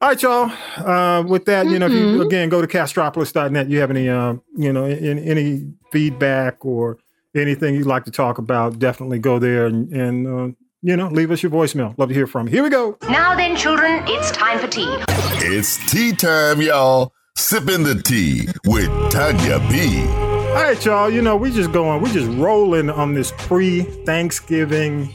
[0.00, 0.52] All right, y'all.
[0.76, 1.72] Uh, with that, mm-hmm.
[1.72, 2.20] you know, if you mm-hmm.
[2.20, 6.98] again go to castropolis.net, you have any, uh, you know, in, any feedback or
[7.34, 11.30] anything you'd like to talk about, definitely go there and, and uh, you know, leave
[11.30, 11.96] us your voicemail.
[11.98, 12.52] Love to hear from you.
[12.52, 12.96] Here we go.
[13.08, 14.86] Now then, children, it's time for tea.
[15.40, 17.12] It's tea time, y'all.
[17.36, 20.06] Sipping the tea with Tanya B.
[20.08, 21.10] All right, y'all.
[21.10, 25.12] You know, we just going, we just rolling on this pre-Thanksgiving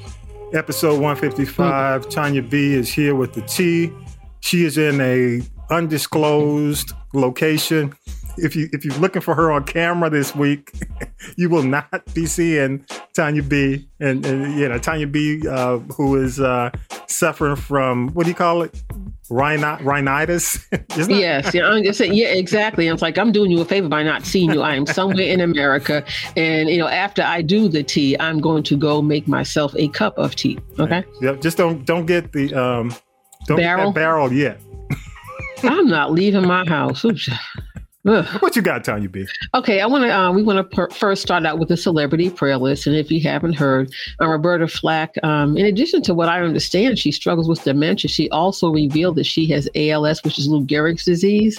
[0.53, 2.01] episode 155.
[2.01, 2.09] Mm-hmm.
[2.09, 3.91] Tanya B is here with the tea.
[4.39, 7.93] She is in a undisclosed location
[8.37, 10.71] if you if you're looking for her on camera this week,
[11.35, 13.87] you will not be seeing Tanya B.
[13.99, 15.47] And, and you know Tanya B.
[15.47, 16.71] Uh, who is uh,
[17.07, 18.81] suffering from what do you call it?
[19.29, 20.67] rhinitis.
[21.07, 22.87] yes, yeah, I'm just saying, yeah, exactly.
[22.87, 24.61] It's like I'm doing you a favor by not seeing you.
[24.61, 28.63] I am somewhere in America, and you know, after I do the tea, I'm going
[28.63, 30.59] to go make myself a cup of tea.
[30.79, 31.03] Okay.
[31.21, 31.41] Yep.
[31.41, 32.93] Just don't don't get the um
[33.47, 34.61] don't barrel get barrel yet.
[35.63, 37.05] I'm not leaving my house.
[37.05, 37.29] Oops.
[38.05, 38.25] Ugh.
[38.41, 39.25] What you got, Tanya B?
[39.53, 40.09] Okay, I want to.
[40.13, 43.09] Uh, we want to per- first start out with the celebrity prayer list, and if
[43.09, 45.15] you haven't heard, uh, Roberta Flack.
[45.23, 48.09] Um, in addition to what I understand, she struggles with dementia.
[48.09, 51.57] She also revealed that she has ALS, which is Lou Gehrig's disease,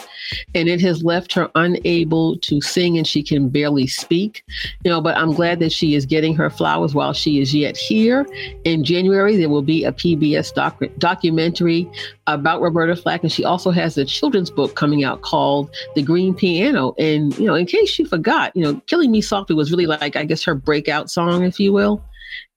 [0.55, 4.45] and it has left her unable to sing, and she can barely speak.
[4.85, 7.75] You know, but I'm glad that she is getting her flowers while she is yet
[7.75, 8.27] here.
[8.65, 11.91] In January, there will be a PBS doc- documentary
[12.27, 16.34] about Roberta Flack, and she also has a children's book coming out called The Green
[16.35, 16.95] Piano.
[16.99, 20.17] And, you know, in case you forgot, you know, Killing Me Softly was really like,
[20.17, 22.05] I guess, her breakout song, if you will.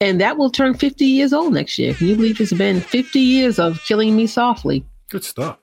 [0.01, 1.93] And that will turn 50 years old next year.
[1.93, 4.85] Can you believe it's been 50 years of Killing Me Softly?
[5.09, 5.57] Good stuff.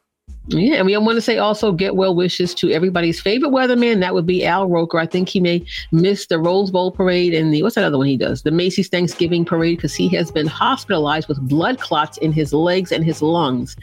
[0.48, 4.00] Yeah, and we want to say also get well wishes to everybody's favorite weatherman.
[4.00, 4.98] That would be Al Roker.
[4.98, 8.07] I think he may miss the Rose Bowl parade and the what's that other one
[8.07, 8.42] he does?
[8.42, 12.92] The Macy's Thanksgiving parade because he has been hospitalized with blood clots in his legs
[12.92, 13.74] and his lungs.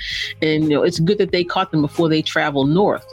[0.43, 3.11] And you know, it's good that they caught them before they travel north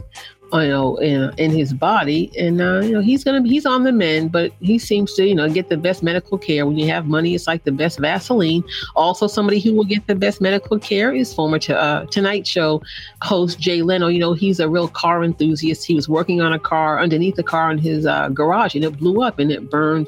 [0.53, 2.33] you know, in, in his body.
[2.39, 5.27] And, uh, you know, he's going to, he's on the mend, but he seems to,
[5.27, 6.67] you know, get the best medical care.
[6.67, 8.65] When you have money, it's like the best Vaseline.
[8.97, 12.83] Also, somebody who will get the best medical care is former to, uh, Tonight Show
[13.23, 14.09] host Jay Leno.
[14.09, 15.85] You know, he's a real car enthusiast.
[15.85, 18.97] He was working on a car underneath the car in his uh, garage and it
[18.97, 20.07] blew up and it burned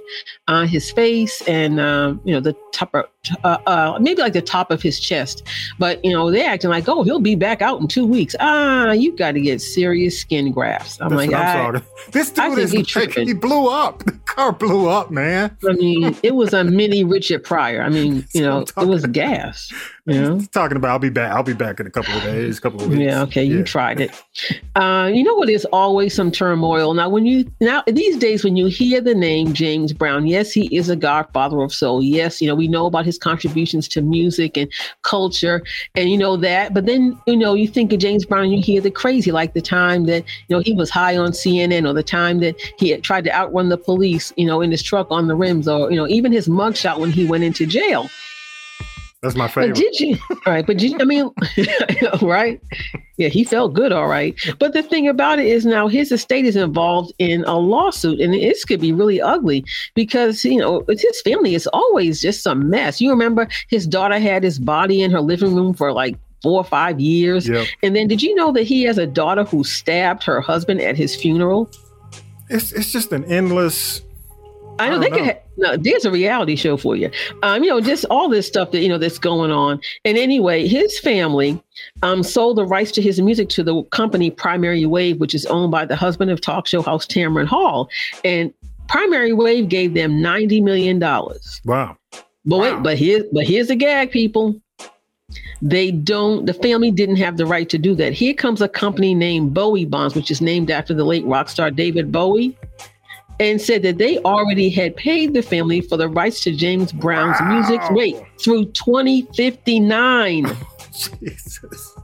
[0.49, 2.95] on his face and, um, you know, the top,
[3.45, 5.43] uh, uh, maybe like the top of his chest.
[5.79, 8.35] But you know, they're acting like, oh, he'll be back out in two weeks.
[8.41, 11.01] Ah, you got to get serious skin grafts.
[11.01, 11.83] I'm That's like, I'm.
[12.13, 14.05] This dude is he like, he blew up.
[14.05, 15.57] The car blew up, man.
[15.69, 17.83] I mean, it was a mini Richard Pryor.
[17.83, 19.73] I mean, you know, it was gas.
[20.07, 21.33] He's talking about I'll be back.
[21.33, 23.01] I'll be back in a couple of days, a couple of weeks.
[23.01, 24.11] Yeah, okay, you tried it.
[24.75, 25.47] Uh, you know what?
[25.47, 26.95] There's always some turmoil.
[26.95, 30.75] Now, when you now these days, when you hear the name James Brown, yes, he
[30.75, 32.03] is a godfather of soul.
[32.03, 34.71] Yes, you know we know about his contributions to music and
[35.03, 35.63] culture,
[35.95, 36.73] and you know that.
[36.73, 39.61] But then you know you think of James Brown, you hear the crazy, like the
[39.61, 43.03] time that you know he was high on CNN, or the time that he had
[43.03, 45.97] tried to outrun the police, you know, in his truck on the rims, or you
[45.97, 48.09] know even his mugshot when he went into jail.
[49.23, 49.75] That's my favorite.
[49.75, 50.17] But did you?
[50.47, 51.31] All right, but did, I mean,
[52.23, 52.59] right?
[53.19, 54.35] Yeah, he felt good, all right.
[54.59, 58.33] But the thing about it is now his estate is involved in a lawsuit, and
[58.33, 59.63] this could be really ugly
[59.95, 62.99] because you know his family is always just a mess.
[62.99, 66.65] You remember his daughter had his body in her living room for like four or
[66.65, 67.67] five years, Yep.
[67.83, 70.97] and then did you know that he has a daughter who stabbed her husband at
[70.97, 71.71] his funeral?
[72.49, 74.01] It's it's just an endless.
[74.81, 75.27] I know I they don't could.
[75.27, 77.11] Ha- no, there's a reality show for you.
[77.43, 79.81] Um, you know, just all this stuff that you know that's going on.
[80.05, 81.63] And anyway, his family
[82.03, 85.71] um sold the rights to his music to the company Primary Wave, which is owned
[85.71, 87.89] by the husband of talk show host Tamron Hall,
[88.25, 88.53] and
[88.89, 91.61] Primary Wave gave them ninety million dollars.
[91.65, 91.97] Wow.
[92.47, 94.61] But wait, but here's but here's the gag, people.
[95.63, 96.47] They don't.
[96.47, 98.15] The family didn't have the right to do that.
[98.15, 101.71] Here comes a company named Bowie Bonds, which is named after the late rock star
[101.71, 102.57] David Bowie,
[103.41, 107.41] and said that they already had paid the family for the rights to James Brown's
[107.43, 107.81] music.
[107.91, 110.57] Wait, through 2059.
[111.21, 111.95] Jesus.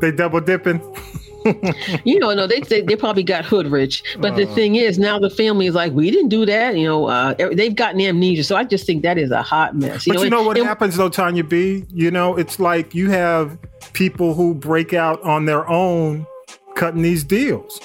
[0.00, 0.80] They double dipping.
[2.04, 4.02] you know, no, they they, they probably got hood rich.
[4.20, 4.54] But the Uh.
[4.54, 6.76] thing is, now the family is like, we didn't do that.
[6.76, 8.44] You know, uh, they've gotten amnesia.
[8.44, 10.04] So I just think that is a hot mess.
[10.06, 11.84] But you know and- what and- happens though, Tanya B?
[11.92, 13.58] You know, it's like you have
[13.92, 16.26] people who break out on their own
[16.76, 17.80] cutting these deals.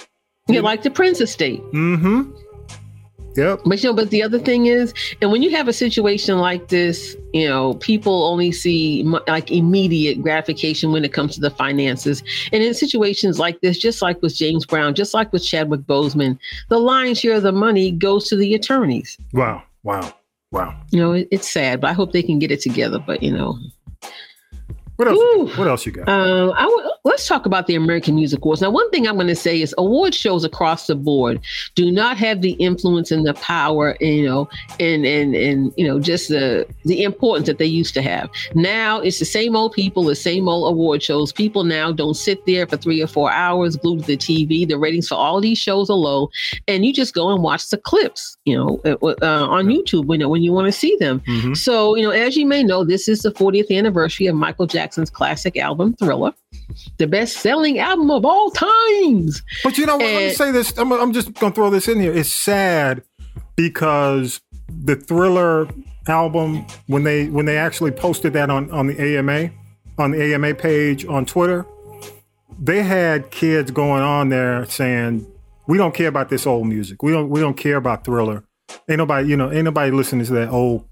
[0.48, 1.62] Yeah, like the Prince estate.
[1.74, 2.32] Mm-hmm.
[3.38, 3.62] Yep.
[3.65, 6.69] But you know, but the other thing is, and when you have a situation like
[6.69, 12.23] this, you know, people only see like immediate gratification when it comes to the finances.
[12.52, 16.39] And in situations like this, just like with James Brown, just like with Chadwick Boseman,
[16.69, 19.17] the lion's share of the money goes to the attorneys.
[19.34, 19.63] Wow.
[19.84, 20.13] Wow.
[20.52, 20.80] Wow.
[20.91, 23.00] You know, it, it's sad, but I hope they can get it together.
[23.00, 23.60] But you know,
[24.97, 25.17] What else?
[25.17, 25.47] Ooh.
[25.55, 26.10] What else you got?
[26.10, 28.62] Um, I w- let's talk about the American Music Awards.
[28.62, 31.39] Now, one thing I'm going to say is award shows across the board
[31.75, 35.99] do not have the influence and the power, you know, and and and you know,
[35.99, 38.29] just the the importance that they used to have.
[38.55, 41.31] Now it's the same old people, the same old award shows.
[41.31, 44.67] People now don't sit there for three or four hours glued to the TV.
[44.67, 46.29] The ratings for all these shows are low,
[46.67, 50.27] and you just go and watch the clips, you know, uh, uh, on YouTube when
[50.27, 51.19] when you want to see them.
[51.27, 51.53] Mm-hmm.
[51.53, 55.10] So, you know, as you may know, this is the 40th anniversary of Michael Jackson's
[55.10, 56.32] classic album, Thriller,
[56.97, 59.43] the best selling album of all times.
[59.62, 60.06] But you know what?
[60.06, 60.78] Let me And- say this.
[60.78, 62.13] I'm, I'm just going to throw this in here.
[62.13, 63.04] It's sad
[63.58, 65.67] because the Thriller
[66.08, 69.50] album, when they when they actually posted that on on the AMA,
[69.97, 71.65] on the AMA page on Twitter,
[72.58, 75.28] they had kids going on there saying,
[75.67, 77.04] "We don't care about this old music.
[77.04, 78.45] We don't we don't care about Thriller.
[78.89, 80.86] Ain't nobody you know ain't nobody listening to that old."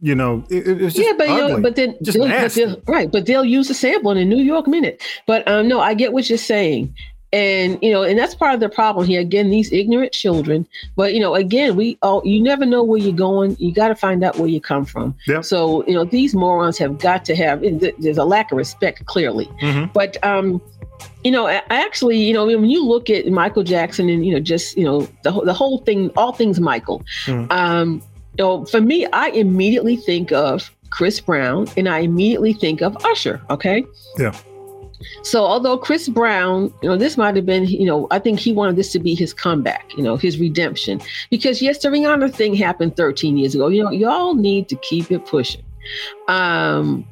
[0.00, 1.62] You know, it, it- it's just yeah, but you know, ugly.
[1.62, 4.42] but then just they'll, but they'll- right, but they'll use a sample in a New
[4.42, 5.02] York minute.
[5.26, 6.94] But um, no, I get what you're saying,
[7.32, 9.20] and you know, and that's part of the problem here.
[9.20, 10.66] Again, these ignorant children.
[10.96, 13.56] But you know, again, we all you never know where you're going.
[13.58, 15.14] You got to find out where you come from.
[15.26, 15.44] Yep.
[15.44, 17.60] So you know, these morons have got to have.
[17.98, 19.46] There's a lack of respect, clearly.
[19.60, 19.92] Mhm.
[19.92, 20.60] But um,
[21.22, 24.40] you know, I- actually, you know, when you look at Michael Jackson and you know,
[24.40, 27.02] just you know, the whole- the whole thing, all things Michael.
[27.26, 27.52] Mhm.
[27.52, 28.02] Um,
[28.38, 32.96] you know, for me, I immediately think of Chris Brown and I immediately think of
[33.04, 33.42] Usher.
[33.50, 33.84] Okay.
[34.16, 34.34] Yeah.
[35.22, 38.52] So although Chris Brown, you know, this might have been, you know, I think he
[38.52, 41.00] wanted this to be his comeback, you know, his redemption.
[41.30, 43.68] Because yes, the Rihanna thing happened 13 years ago.
[43.68, 45.62] You know, y'all need to keep it pushing.
[46.26, 47.06] Um,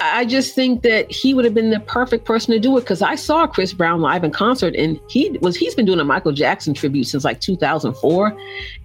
[0.00, 3.02] I just think that he would have been the perfect person to do it because
[3.02, 6.32] I saw Chris Brown live in concert and he was he's been doing a Michael
[6.32, 8.36] Jackson tribute since like 2004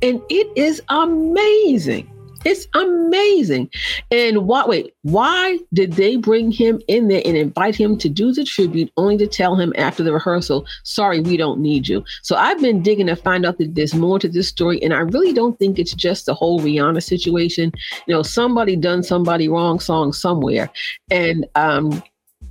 [0.02, 2.10] and it is amazing.
[2.44, 3.70] It's amazing.
[4.10, 8.34] And why wait, why did they bring him in there and invite him to do
[8.34, 12.04] the tribute only to tell him after the rehearsal, sorry, we don't need you?
[12.24, 14.82] So I've been digging to find out that there's more to this story.
[14.82, 17.72] And I really don't think it's just the whole Rihanna situation.
[18.08, 20.70] You know, somebody done somebody wrong song somewhere.
[21.10, 22.02] And um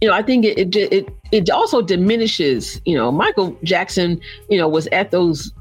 [0.01, 2.81] you know, I think it, it it it also diminishes.
[2.87, 5.53] You know, Michael Jackson, you know, was at those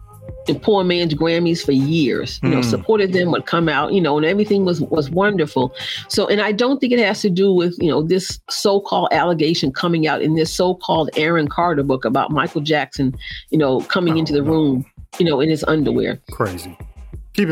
[0.62, 2.40] poor man's Grammys for years.
[2.44, 2.66] You know, Mm.
[2.66, 5.74] supported them, would come out, you know, and everything was was wonderful.
[6.08, 9.72] So, and I don't think it has to do with you know this so-called allegation
[9.72, 13.16] coming out in this so-called Aaron Carter book about Michael Jackson,
[13.50, 14.86] you know, coming into the room,
[15.20, 16.20] you know, in his underwear.
[16.32, 16.76] Crazy.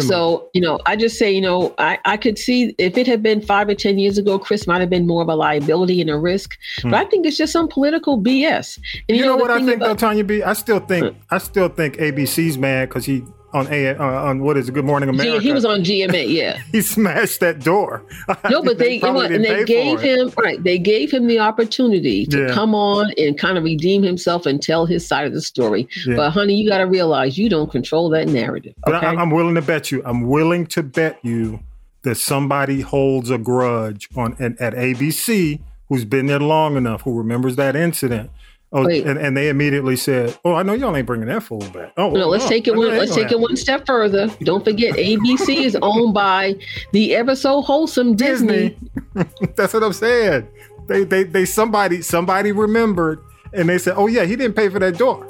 [0.01, 3.23] So, you know, I just say, you know, I, I could see if it had
[3.23, 6.09] been five or 10 years ago, Chris might have been more of a liability and
[6.09, 6.57] a risk.
[6.81, 6.91] Hmm.
[6.91, 8.79] But I think it's just some political BS.
[9.07, 10.43] And You, know, the what I think though, about- Tanya B.
[10.43, 13.23] I still think I still think ABC's mad because he
[13.53, 15.41] on a uh, on what is it, Good Morning America.
[15.41, 16.61] he was on GMA, yeah.
[16.71, 18.03] he smashed that door.
[18.49, 20.61] No, but they, probably and they gave him right.
[20.61, 22.53] They gave him the opportunity to Yeah.
[22.53, 25.87] come on and kind of redeem himself and tell his side of the story.
[26.05, 26.17] Yeah.
[26.17, 28.73] But honey, you got to realize you don't control that narrative.
[28.85, 30.01] But I, I'm willing to bet you.
[30.05, 31.61] I'm willing to bet you
[32.03, 37.17] that somebody holds a grudge on at, at ABC who's been there long enough, who
[37.17, 38.29] remembers that incident.
[38.77, 41.93] Oh, and, and they immediately said, "Oh, I know y'all ain't bringing that fool back."
[41.97, 42.89] Oh, no, let's oh, take it one.
[42.89, 44.27] Let's take gonna it one step further.
[44.41, 46.55] Don't forget, ABC is owned by
[46.91, 48.77] the ever so wholesome Disney.
[49.55, 50.47] That's what I'm saying.
[50.85, 53.19] They they they somebody somebody remembered
[53.51, 55.25] and they said, "Oh yeah, he didn't pay for that door."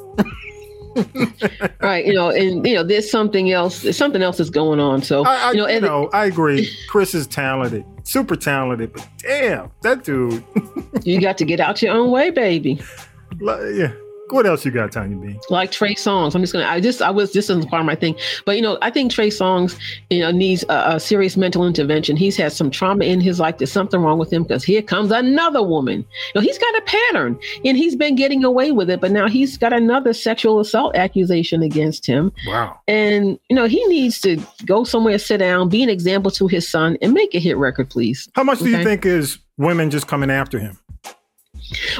[1.81, 2.05] right?
[2.05, 3.81] You know, and you know, there's something else.
[3.81, 5.03] There's something else that's going on.
[5.03, 6.69] So I, I, you know, and no, I agree.
[6.89, 10.43] Chris is talented, super talented, but damn, that dude.
[11.03, 12.81] you got to get out your own way, baby.
[13.39, 13.93] Yeah.
[14.29, 15.39] What else you got, Tanya B?
[15.49, 16.35] like Trey Songz.
[16.35, 16.65] I'm just gonna.
[16.65, 17.01] I just.
[17.01, 17.31] I was.
[17.31, 18.15] This isn't part of my thing,
[18.45, 22.17] but you know, I think Trey Songz, you know, needs a, a serious mental intervention.
[22.17, 23.57] He's had some trauma in his life.
[23.57, 25.99] There's something wrong with him because here comes another woman.
[25.99, 29.29] You know, he's got a pattern, and he's been getting away with it, but now
[29.29, 32.33] he's got another sexual assault accusation against him.
[32.47, 32.77] Wow.
[32.87, 36.69] And you know, he needs to go somewhere, sit down, be an example to his
[36.69, 38.27] son, and make a hit record, please.
[38.33, 40.77] How much do you think is women just coming after him?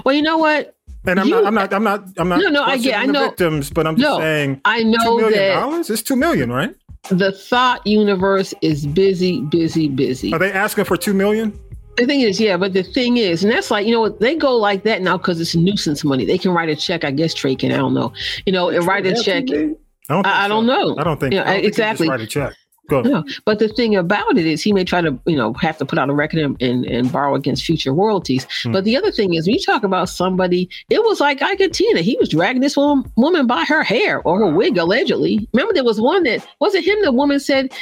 [0.04, 0.77] Well, you know what.
[1.08, 2.40] And I'm You- not, I'm not, I'm not, I'm not.
[2.40, 4.62] No, no, I get- I know- victims, but I'm just No, saying.
[4.66, 5.90] I know two million that- dollars.
[5.90, 6.72] It's two million, right?
[7.10, 10.34] The thought universe is busy, busy, busy.
[10.34, 11.58] Are they asking for two million?
[11.96, 14.36] The thing is, yeah, but the thing is, and that's like, you know what, they
[14.36, 16.26] go like that now because it's nuisance money.
[16.26, 18.12] They can write a check, I guess Trey can, I don't know.
[18.46, 19.46] You know, and write a check.
[19.46, 19.78] I don't.
[20.24, 20.96] Think I, I don't know.
[20.98, 21.34] I don't think.
[21.34, 22.08] You I don't think exactly.
[22.08, 22.54] Just write a check.
[22.90, 25.86] No, but the thing about it is, he may try to, you know, have to
[25.86, 28.48] put out a record and, and, and borrow against future royalties.
[28.64, 28.72] Hmm.
[28.72, 32.02] But the other thing is, when you talk about somebody, it was like Ike Tina.
[32.02, 35.48] He was dragging this woman, woman by her hair or her wig, allegedly.
[35.54, 37.02] Remember, there was one that was it him.
[37.02, 37.74] The woman said,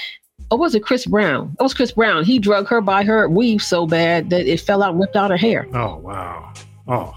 [0.52, 1.56] or was it Chris Brown?
[1.60, 2.24] It was Chris Brown.
[2.24, 5.32] He drug her by her weave so bad that it fell out and ripped out
[5.32, 5.68] her hair.
[5.74, 6.54] Oh wow.
[6.88, 7.14] Oh.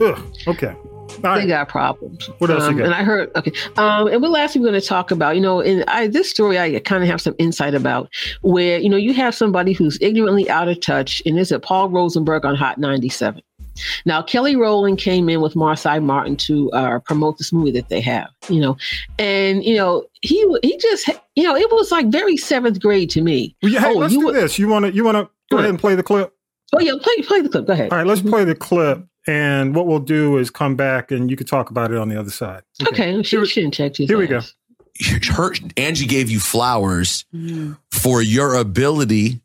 [0.00, 0.18] Ugh.
[0.46, 0.74] Okay.
[1.24, 2.28] All They got problems.
[2.38, 2.84] What else you Um, got?
[2.86, 3.52] And I heard okay.
[3.76, 5.34] Um, and what last we're going to talk about?
[5.36, 8.08] You know, in I, this story, I kind of have some insight about
[8.42, 11.88] where you know you have somebody who's ignorantly out of touch, and this is Paul
[11.90, 13.42] Rosenberg on Hot 97.
[14.04, 18.02] Now, Kelly Rowland came in with Marsai Martin to uh, promote this movie that they
[18.02, 18.76] have, you know,
[19.18, 23.22] and you know he he just you know it was like very seventh grade to
[23.22, 23.56] me.
[23.62, 24.58] Well, yeah, hey, oh, let's you do would- this.
[24.58, 24.92] You want to?
[24.92, 26.34] You want to go ahead and play the clip?
[26.74, 27.66] Oh yeah, play play the clip.
[27.66, 27.90] Go ahead.
[27.92, 31.36] All right, let's play the clip, and what we'll do is come back, and you
[31.36, 32.62] can talk about it on the other side.
[32.88, 34.40] Okay, she shouldn't check his Here we go.
[35.32, 37.24] her Angie gave you flowers
[37.90, 39.40] for your ability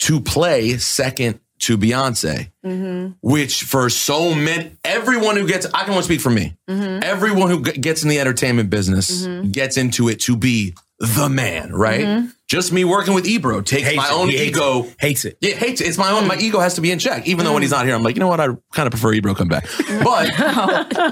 [0.00, 3.12] to play second to Beyonce, Mm-hmm.
[3.22, 6.54] which for so many, everyone who gets, I can only speak for me.
[6.68, 7.02] Mm-hmm.
[7.02, 9.52] Everyone who gets in the entertainment business Mhm.
[9.52, 12.28] gets into it to be the man, right?
[12.48, 14.12] Just me working with Ebro takes Hates my it.
[14.12, 14.84] own He hates ego.
[14.84, 14.96] it.
[15.00, 15.38] Hates it.
[15.40, 15.88] Yeah, hates it.
[15.88, 16.28] It's my own.
[16.28, 17.26] My ego has to be in check.
[17.26, 18.38] Even though when he's not here, I'm like, you know what?
[18.38, 19.66] I kind of prefer Ebro come back.
[20.04, 20.28] But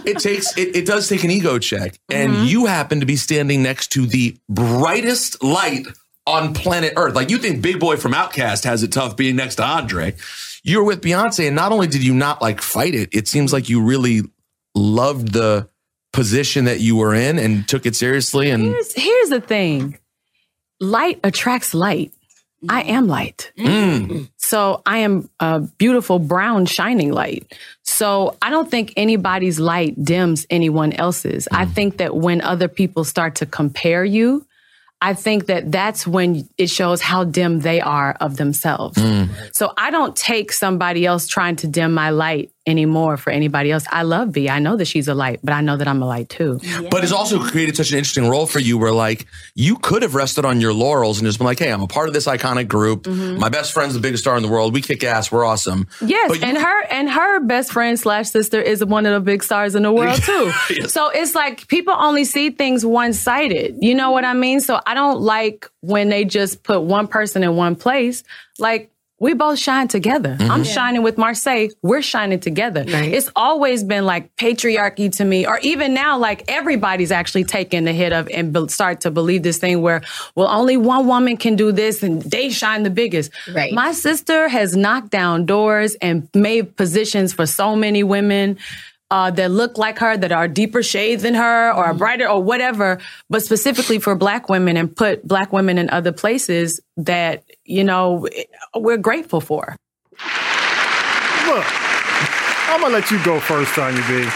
[0.07, 1.99] it takes it, it does take an ego check.
[2.09, 2.45] And mm-hmm.
[2.45, 5.87] you happen to be standing next to the brightest light
[6.27, 7.15] on planet Earth.
[7.15, 10.15] Like you think Big Boi from OutKast has it tough being next to Andre.
[10.63, 13.69] You're with Beyonce, and not only did you not like fight it, it seems like
[13.69, 14.23] you really
[14.75, 15.69] loved the
[16.13, 18.51] position that you were in and took it seriously.
[18.51, 19.99] And Here's, here's the thing
[20.85, 22.13] light attracts light.
[22.69, 23.53] I am light.
[23.59, 24.31] Mm.
[24.37, 27.53] So I am a beautiful brown shining light.
[27.83, 31.47] So I don't think anybody's light dims anyone else's.
[31.53, 34.47] I think that when other people start to compare you,
[35.03, 38.99] I think that that's when it shows how dim they are of themselves.
[39.53, 43.85] So I don't take somebody else trying to dim my light anymore for anybody else.
[43.91, 44.49] I love B.
[44.49, 46.61] I know that she's a light, but I know that I'm a light too.
[46.91, 50.15] But it's also created such an interesting role for you where like you could have
[50.15, 52.69] rested on your laurels and just been like, hey, I'm a part of this iconic
[52.69, 53.03] group.
[53.05, 53.39] Mhm.
[53.39, 54.73] My best friend's the biggest star in the world.
[54.73, 55.31] We kick ass.
[55.31, 55.87] We're awesome.
[56.05, 59.43] Yes, you- and her and her best friend slash sister is one of the big
[59.43, 60.53] stars in the world too.
[60.71, 60.93] Yes.
[60.93, 63.77] So it's like people only see things one sided.
[63.81, 64.61] You know what I mean?
[64.61, 68.25] So I don't like when they just put one person in one place.
[68.59, 68.91] Like
[69.21, 70.37] we both shine together.
[70.39, 70.51] Mm-hmm.
[70.51, 70.73] I'm Yeah.
[70.73, 71.71] shining with Marsai.
[71.83, 72.85] We're shining together.
[72.87, 77.93] It's always been like patriarchy to me, or even now, like everybody's actually taking the
[77.93, 80.03] hit of and be- start to believe this thing where,
[80.35, 83.31] well, only one woman can do this and they shine the biggest.
[83.55, 83.73] Right.
[83.73, 88.59] My sister has knocked down doors and made positions for so many women.
[89.11, 92.43] Uh, that look like her, that are deeper shades than her, or are brighter, or
[92.43, 92.99] whatever,
[93.31, 98.27] but specifically for Black women, and put Black women in other places that you know
[98.75, 99.77] we're grateful for.
[101.47, 101.65] Look,
[102.71, 104.27] I'm gonna let you go first, Tanya B.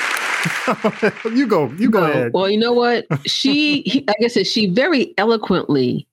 [1.37, 1.69] you go.
[1.73, 2.11] You go No.
[2.11, 2.33] ahead.
[2.33, 3.07] Well, you know what?
[3.27, 6.07] She, he, like I said, she very eloquently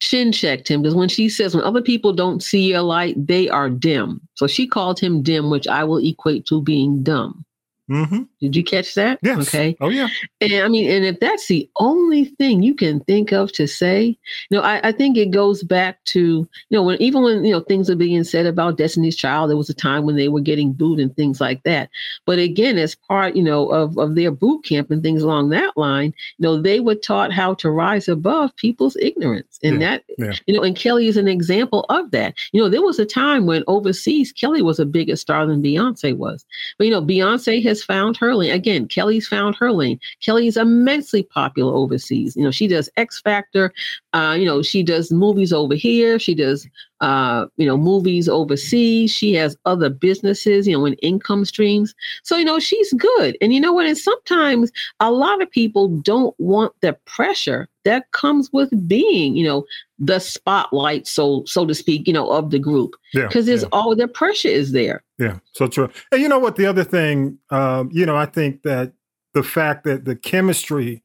[0.00, 3.48] chin checked him because when she says, when other people don't see your light, they
[3.48, 4.20] are dim.
[4.34, 7.44] So she called him dim, which I will equate to being dumb.
[7.90, 8.22] Mm-hmm.
[8.44, 9.18] Did you catch that?
[9.22, 9.48] Yes.
[9.48, 9.76] Okay.
[9.80, 10.08] Oh yeah.
[10.40, 14.18] And I mean, and if that's the only thing you can think of to say,
[14.50, 17.52] you know, I, I think it goes back to, you know, when even when, you
[17.52, 20.40] know, things are being said about Destiny's Child, there was a time when they were
[20.40, 21.88] getting booed and things like that.
[22.26, 25.76] But again, as part, you know, of, of their boot camp and things along that
[25.76, 29.58] line, you know, they were taught how to rise above people's ignorance.
[29.62, 30.32] And Yeah, that, yeah.
[30.46, 32.34] you know, and Kelly is an example of that.
[32.52, 36.16] You know, there was a time when overseas Kelly was a bigger star than Beyonce
[36.16, 36.44] was.
[36.78, 39.98] But you know, Beyonce has found her Again, Kelly's found her lane.
[40.20, 42.36] Kelly's immensely popular overseas.
[42.36, 43.72] You know, she does X Factor.
[44.12, 46.18] Uh, you know, she does movies over here.
[46.18, 46.68] She does
[47.04, 49.10] uh, you know, movies overseas.
[49.10, 51.94] She has other businesses, you know, and income streams.
[52.22, 53.36] So, you know, she's good.
[53.42, 53.86] And you know what?
[53.86, 59.44] And sometimes a lot of people don't want the pressure that comes with being, you
[59.44, 59.66] know,
[59.98, 62.94] the spotlight, so so to speak, you know, of the group.
[63.12, 63.68] Yeah, Because there's yeah.
[63.72, 65.02] all the pressure is there.
[65.18, 65.88] Yeah, so true.
[66.10, 66.56] And you know what?
[66.56, 68.92] The other thing, um, you know, I think that
[69.34, 71.02] the fact that the chemistry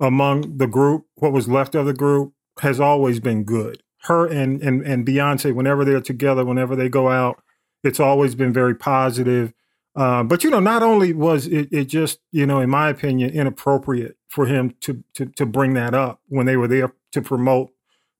[0.00, 3.82] among the group, what was left of the group, has always been good.
[4.02, 7.42] Her and and and Beyonce, whenever they're together, whenever they go out,
[7.82, 9.52] it's always been very positive.
[9.94, 13.30] Uh, but you know, not only was it, it just, you know, in my opinion,
[13.30, 17.70] inappropriate for him to to to bring that up when they were there to promote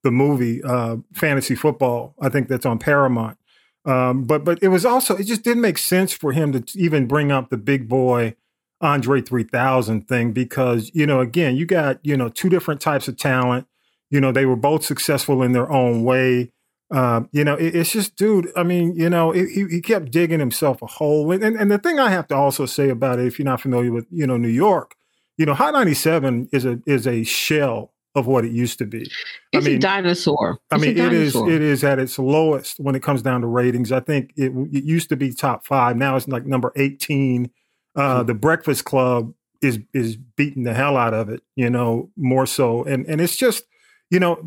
[0.06, 2.14] the movie uh, Fantasy Football.
[2.20, 3.36] I think that's on Paramount.
[3.84, 7.06] Um, but but it was also it just didn't make sense for him to even
[7.06, 8.36] bring up the Big Boi
[8.80, 13.16] Andre 3000 thing because you know again you got you know two different types of
[13.16, 13.66] talent.
[14.10, 16.52] You know they were both successful in their own way.
[16.92, 18.50] Um, you know it, it's just dude.
[18.56, 21.30] I mean you know it, he, he kept digging himself a hole.
[21.32, 23.60] And, and and the thing I have to also say about it, if you're not
[23.60, 24.94] familiar with you know New York,
[25.36, 29.08] you know Hot 97 is a is a shell of what it used to be.
[29.52, 30.58] It's a dinosaur.
[30.72, 31.50] I It's a mean, it is dinosaur.
[31.52, 33.92] it is at its lowest when it comes down to ratings.
[33.92, 35.96] I think it, it used to be top five.
[35.96, 37.50] Now it's like number eighteen.
[37.94, 41.42] Uh, the Breakfast Club is is beating the hell out of it.
[41.54, 43.64] You know, more so, and and it's just
[44.10, 44.40] you know,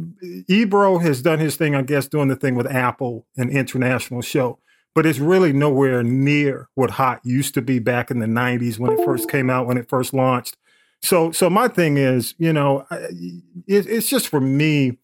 [0.47, 1.75] Ebro has done his thing.
[1.75, 4.59] I guess doing the thing with Apple, an international show.
[4.95, 8.91] But it's really nowhere near what Hot used to be back in the '90s when
[8.93, 10.57] it first came out, when it first launched.
[11.01, 14.97] So, so my thing is, you know, it, it's just for me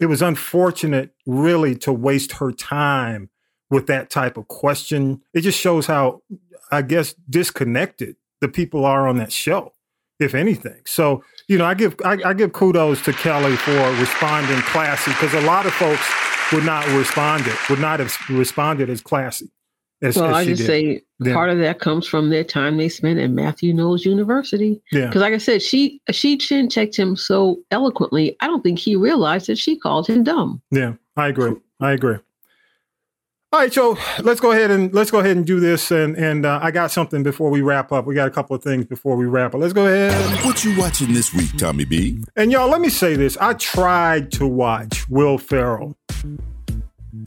[0.00, 3.30] it was unfortunate really to waste her time
[3.70, 5.22] with that type of question.
[5.32, 6.22] It just shows how,
[6.70, 9.72] I guess, disconnected the people are on that show,
[10.18, 10.80] if anything.
[10.86, 15.34] So, you know, I give I, I give kudos to Kelly for responding classy because
[15.34, 16.04] a lot of folks
[16.52, 19.50] would not respond it, would not have responded as classy
[20.02, 20.66] as, well, as I she just did.
[20.66, 21.32] say Yeah.
[21.34, 24.80] part of that comes from their time they spent at Matthew Knowles University.
[24.90, 25.06] Yeah.
[25.06, 28.36] Because, like I said, she she chin checked him so eloquently.
[28.40, 30.60] I don't think he realized that she called him dumb.
[30.70, 31.54] Yeah, I agree.
[31.80, 32.16] I agree.
[33.54, 35.90] All right, so let's go ahead and let's go ahead and do this.
[35.90, 38.06] And and uh, I got something before we wrap up.
[38.06, 39.60] We got a couple of things before we wrap up.
[39.60, 40.12] Let's go ahead.
[40.46, 42.24] What you watching this week, Tommy B?
[42.34, 45.98] And y'all, let me say this: I tried to watch Will Ferrell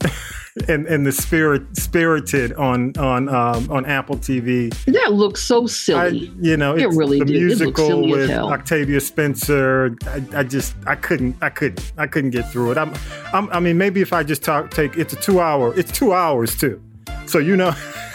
[0.68, 4.70] and and the spirit spirited on on um, on Apple TV.
[4.86, 6.32] That looks so silly.
[6.40, 7.42] You know, It really the did.
[7.42, 8.52] Musical with hell.
[8.52, 9.96] Octavia Spencer.
[10.06, 12.78] I, I just I couldn't I couldn't I couldn't get through it.
[12.78, 12.94] I'm,
[13.32, 16.12] I'm I mean maybe if I just talk take it's a two hour it's two
[16.14, 16.82] hours too,
[17.26, 17.74] so you know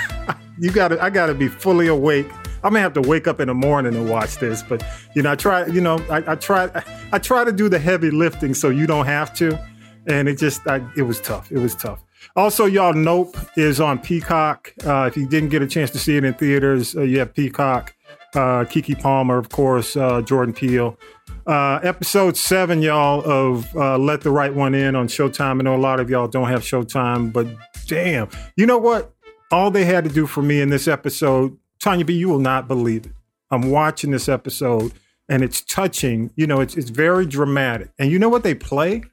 [0.60, 2.28] you got to I got to be fully awake.
[2.64, 4.84] I may have to wake up in the morning and watch this, but
[5.16, 6.70] you know I try you know I, I try
[7.12, 9.60] I try to do the heavy lifting so you don't have to,
[10.08, 11.52] and it just I, it was tough.
[11.52, 12.04] It was tough.
[12.36, 14.74] Also, y'all, Nope is on Peacock.
[14.86, 17.34] Uh, if you didn't get a chance to see it in theaters, uh, you have
[17.34, 17.94] Peacock.
[18.34, 20.98] Uh, Keke Palmer, of course, uh, Jordan Peele.
[21.46, 25.60] Uh, episode seven, y'all, of uh, Let the Right One In on Showtime.
[25.60, 27.48] I know a lot of y'all don't have Showtime, but
[27.88, 28.30] damn.
[28.56, 29.14] You know what?
[29.52, 32.70] All they had to do for me in this episode, Tanya B, you will not
[32.70, 33.12] believe it.
[33.50, 34.94] I'm watching this episode
[35.28, 36.32] and it's touching.
[36.38, 37.90] You know, it's, it's very dramatic.
[38.00, 39.04] And you know what they play?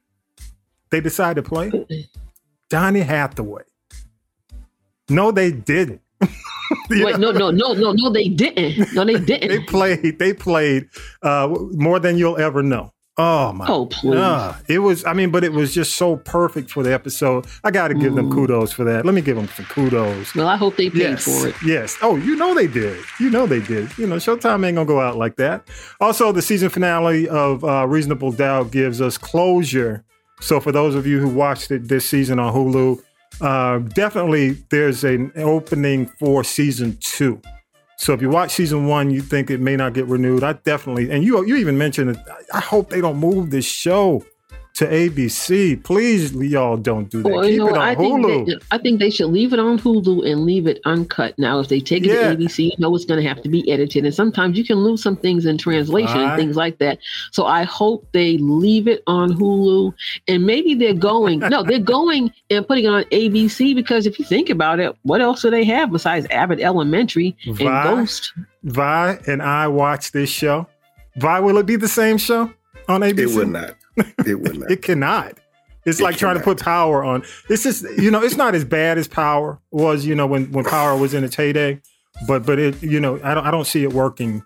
[0.91, 1.73] They decide to play?
[2.71, 3.63] Donny Hathaway.
[5.09, 6.03] No, they didn't.
[6.91, 8.93] Wait, no, no, no, no, no, they didn't.
[8.93, 9.49] No, they didn't.
[9.49, 10.19] they played.
[10.19, 10.89] They played
[11.23, 12.93] uh, more than you'll ever know.
[13.21, 13.67] Oh my!
[13.67, 14.15] Oh please!
[14.15, 15.05] Uh, it was.
[15.05, 17.47] I mean, but it was just so perfect for the episode.
[17.65, 19.05] I got to give them kudos for that.
[19.05, 20.37] Let me give them some kudos.
[20.37, 21.57] Well, I hope they paid yes, for it.
[21.65, 21.97] Yes.
[22.01, 23.05] Oh, you know they did.
[23.19, 23.97] You know they did.
[23.99, 25.67] You know, Showtime ain't gonna go out like that.
[26.01, 30.05] Also, the season finale of uh, Reasonable Doubt gives us closure.
[30.41, 33.03] So, for those of you who watched it this season on Hulu,
[33.41, 37.41] uh, definitely there's an opening for season two.
[37.99, 40.45] So if you watch season one, you think it may not get renewed.
[40.45, 42.19] I definitely, and you you even mentioned it.
[42.55, 44.25] I hope they don't move this show
[44.79, 45.83] to ABC.
[45.83, 47.29] Please, y'all don't do that.
[47.29, 48.27] Well, Keep you know, it on I Hulu.
[48.27, 51.37] think they, I think they should leave it on Hulu and leave it uncut.
[51.39, 52.29] Now, if they take it Yeah.
[52.31, 54.79] to ABC, you know it's going to have to be edited, and sometimes you can
[54.79, 56.31] lose some things in translation Right.
[56.33, 56.99] and things like that.
[57.33, 59.93] So I hope they leave it on Hulu,
[60.29, 61.41] and maybe they're going.
[61.41, 65.21] no, they're going and putting it on ABC because if you think about it, what
[65.21, 68.33] else do they have besides Abbott Elementary and Vi, Ghost?
[68.63, 70.67] Vi and I watch this show.
[71.17, 72.53] Vi, will it be the same show
[72.89, 73.19] on ABC?
[73.19, 73.75] It would not.
[74.27, 74.71] It would not.
[74.71, 75.39] it cannot.
[75.87, 77.23] It's It like trying to put power on.
[77.49, 80.65] This is you know, it's not as bad as power was, you know, when when
[80.65, 81.81] power was in its heyday.
[82.27, 84.43] But but it you know, I don't I don't see it working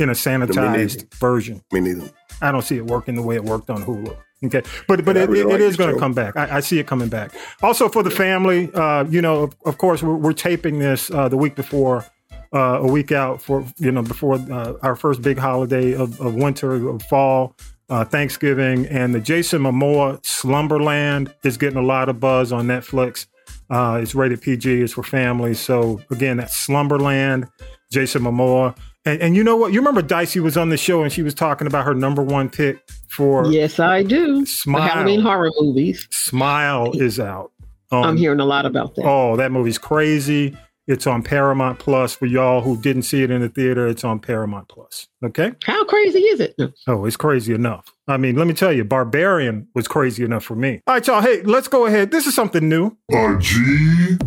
[0.00, 1.62] in a sanitized version.
[1.72, 2.10] Me neither.
[2.42, 4.16] I don't see it working the way it worked on Hulu.
[4.46, 6.36] Okay, but but it, really it- like it is going to come back.
[6.36, 7.32] I, I see it coming back.
[7.62, 11.28] Also for the family, uh, you know, of, of course, we're, we're taping this uh,
[11.28, 12.04] the week before,
[12.52, 16.34] uh, a week out for you know before uh, our first big holiday of, of
[16.34, 17.54] winter of fall,
[17.94, 23.28] uh, Thanksgiving, and the Jason Momoa Slumberland is getting a lot of buzz on Netflix.
[23.70, 24.82] Uh, it's rated PG.
[24.82, 25.60] It's for families.
[25.60, 27.46] So again, that's Slumberland,
[27.92, 28.76] Jason Momoa.
[29.04, 29.72] And, and you know what?
[29.72, 32.50] You remember Dicey was on the show and she was talking about her number one
[32.50, 32.78] pick
[33.08, 34.44] for Yes, I do.
[34.44, 34.82] Smile.
[34.82, 36.08] The Halloween horror movies.
[36.10, 37.52] Smile is out.
[37.92, 39.04] Um, I'm hearing a lot about that.
[39.04, 40.56] Oh, that movie's crazy.
[40.86, 43.86] It's on Paramount Plus for y'all who didn't see it in the theater.
[43.86, 45.08] It's on Paramount Plus.
[45.24, 45.52] Okay.
[45.64, 46.54] How crazy is it?
[46.86, 47.86] Oh, it's crazy enough.
[48.06, 50.82] I mean, let me tell you, Barbarian was crazy enough for me.
[50.86, 51.22] All right, y'all.
[51.22, 52.10] Hey, let's go ahead.
[52.10, 52.96] This is something new.
[53.12, 54.18] A G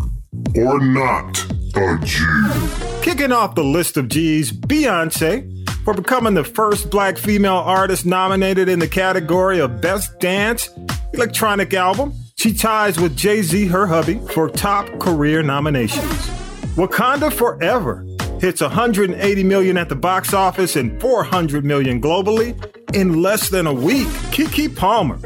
[0.56, 1.46] or not
[1.76, 2.26] a G?
[3.04, 5.54] Kicking off the list of G's, Beyonce
[5.84, 10.72] for becoming the first black female artist nominated in the category of Best Dance
[11.14, 12.14] Electronic Album.
[12.36, 16.32] She ties with Jay Z, her hubby, for top career nominations.
[16.78, 18.06] Wakanda Forever
[18.40, 22.54] hits 180 million at the box office and 400 million globally
[22.94, 24.06] in less than a week.
[24.30, 25.18] Keke Palmer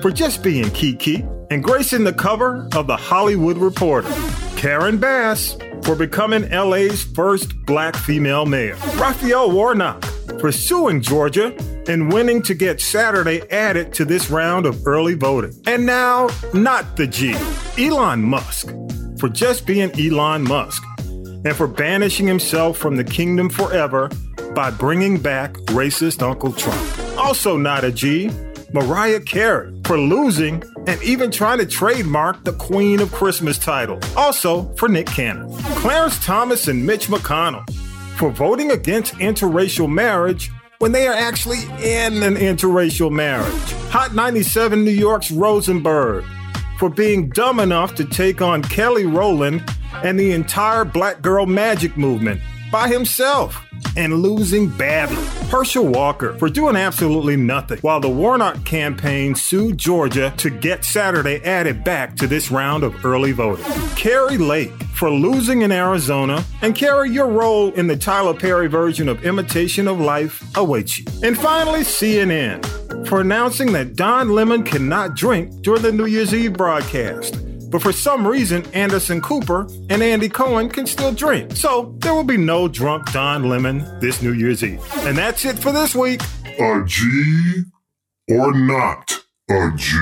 [0.00, 4.08] for just being Keke and gracing the cover of the Hollywood Reporter.
[4.54, 8.76] Karen Bass for becoming LA's first black female mayor.
[8.94, 10.04] Raphael Warnock
[10.38, 11.52] for suing Georgia
[11.88, 15.52] and winning to get Saturday added to this round of early voting.
[15.66, 17.34] And now, not the G,
[17.76, 18.68] Elon Musk
[19.18, 24.10] for just being Elon Musk and for banishing himself from the kingdom forever
[24.54, 27.18] by bringing back racist Uncle Trump.
[27.18, 28.30] Also, not a G,
[28.72, 33.98] Mariah Carey for losing and even trying to trademark the Queen of Christmas title.
[34.16, 35.50] Also, for Nick Cannon.
[35.76, 37.68] Clarence Thomas and Mitch McConnell
[38.16, 43.72] for voting against interracial marriage when they are actually in an interracial marriage.
[43.90, 46.24] Hot 97 New York's Rosenberg
[46.78, 49.62] for being dumb enough to take on Kelly Rowland
[50.02, 52.40] and the entire Black Girl Magic movement
[52.70, 53.64] by himself
[53.96, 55.24] and losing badly.
[55.48, 61.42] Herschel Walker for doing absolutely nothing while the Warnock campaign sued Georgia to get Saturday
[61.44, 63.64] added back to this round of early voting.
[63.96, 69.08] Kari Lake for losing in Arizona and Kari, your role in the Tyler Perry version
[69.08, 71.04] of Imitation of Life awaits you.
[71.22, 76.54] And finally, CNN for announcing that Don Lemon cannot drink during the New Year's Eve
[76.54, 77.36] broadcast.
[77.76, 81.54] But for some reason, Anderson Cooper and Andy Cohen can still drink.
[81.54, 84.82] So there will be no drunk Don Lemon this New Year's Eve.
[85.00, 86.22] And that's it for this week.
[86.58, 87.64] A G
[88.30, 89.20] or not
[89.50, 89.94] a G?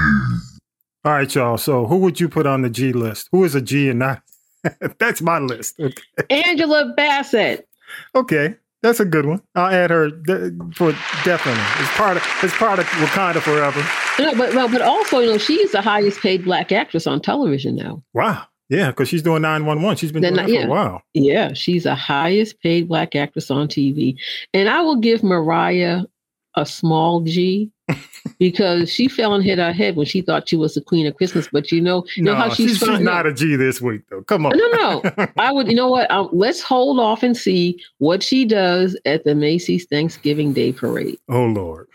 [1.04, 1.58] All right, y'all.
[1.58, 3.28] So who would you put on the G list?
[3.32, 4.22] Who is a G and not?
[5.00, 5.74] that's my list.
[5.80, 6.00] Okay.
[6.30, 7.66] Angela Bassett.
[8.14, 8.54] Okay.
[8.84, 9.40] That's a good one.
[9.54, 10.92] I'll add her de- for
[11.24, 11.64] definitely.
[11.82, 13.82] It's part of it's part of Wakanda Forever.
[14.18, 17.76] No, but well, but also, you know, she's the highest paid black actress on television
[17.76, 18.02] now.
[18.12, 18.44] Wow.
[18.68, 19.96] Yeah, because she's doing 911.
[19.96, 20.62] She's been doing that yeah.
[20.62, 21.02] for a while.
[21.14, 24.16] Yeah, she's the highest paid black actress on TV.
[24.52, 26.02] And I will give Mariah
[26.56, 27.70] a small G
[28.38, 31.16] because she fell and hit her head when she thought she was the queen of
[31.16, 31.48] Christmas.
[31.50, 34.02] But you know, you know No, how she's, she's, she's not a G this week,
[34.10, 34.22] though.
[34.22, 34.56] Come on.
[34.56, 35.28] No, no.
[35.38, 36.10] I would, you know what?
[36.10, 41.18] Um, let's hold off and see what she does at the Macy's Thanksgiving Day Parade.
[41.28, 41.88] Oh, Lord.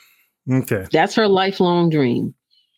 [0.51, 0.87] Okay.
[0.91, 2.33] That's her lifelong dream.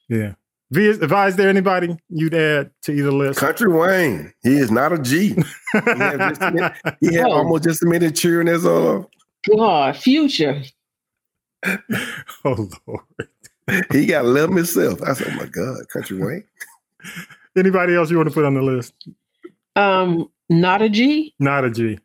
[0.10, 0.34] Yeah.
[0.72, 3.40] V, is there anybody you'd add to either list?
[3.40, 4.34] Country Wayne.
[4.42, 5.34] He is not a G.
[5.34, 7.32] he had, just, he had oh.
[7.32, 9.06] almost just a minute cheering as a
[9.50, 10.64] God, future.
[12.46, 13.30] oh Lord.
[13.92, 15.02] he got to love himself.
[15.02, 16.44] I said, oh my God, Country Wayne.
[17.58, 18.94] Anybody else you want to put on the list?
[19.76, 21.34] Um, not a G.
[21.40, 22.00] Not a G.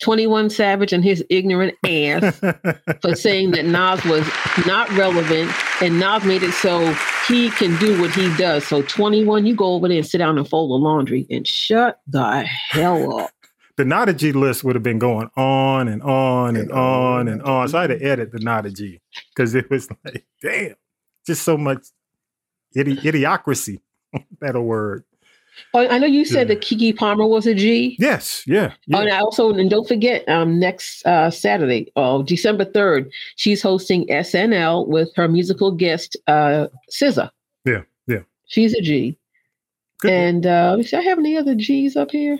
[0.00, 2.38] 21 Savage and his ignorant ass
[3.00, 4.28] for saying that Nas was
[4.66, 5.50] not relevant
[5.80, 6.92] and Nas made it so
[7.26, 8.66] he can do what he does.
[8.66, 12.00] So 21, you go over there and sit down and fold the laundry and shut
[12.06, 13.30] the hell up.
[13.76, 17.68] The Nada G list would have been going on and on and on and on.
[17.68, 19.00] So I had to edit the Nada G
[19.34, 20.74] because it was like, damn,
[21.26, 21.86] just so much
[22.74, 23.80] idi- idiocracy.
[24.40, 25.04] that a word.
[25.74, 26.54] Oh, I know you said yeah.
[26.54, 27.96] that Keke Palmer was a G.
[27.98, 28.74] Yes, yeah.
[28.86, 28.96] yeah.
[28.98, 33.62] Oh, and I also and don't forget, um, next uh, Saturday, oh, December third, she's
[33.62, 37.30] hosting SNL with her musical guest uh, SZA.
[37.64, 38.20] Yeah, yeah.
[38.46, 39.18] She's a G.
[40.00, 42.38] Good and uh, I have any other G's up here?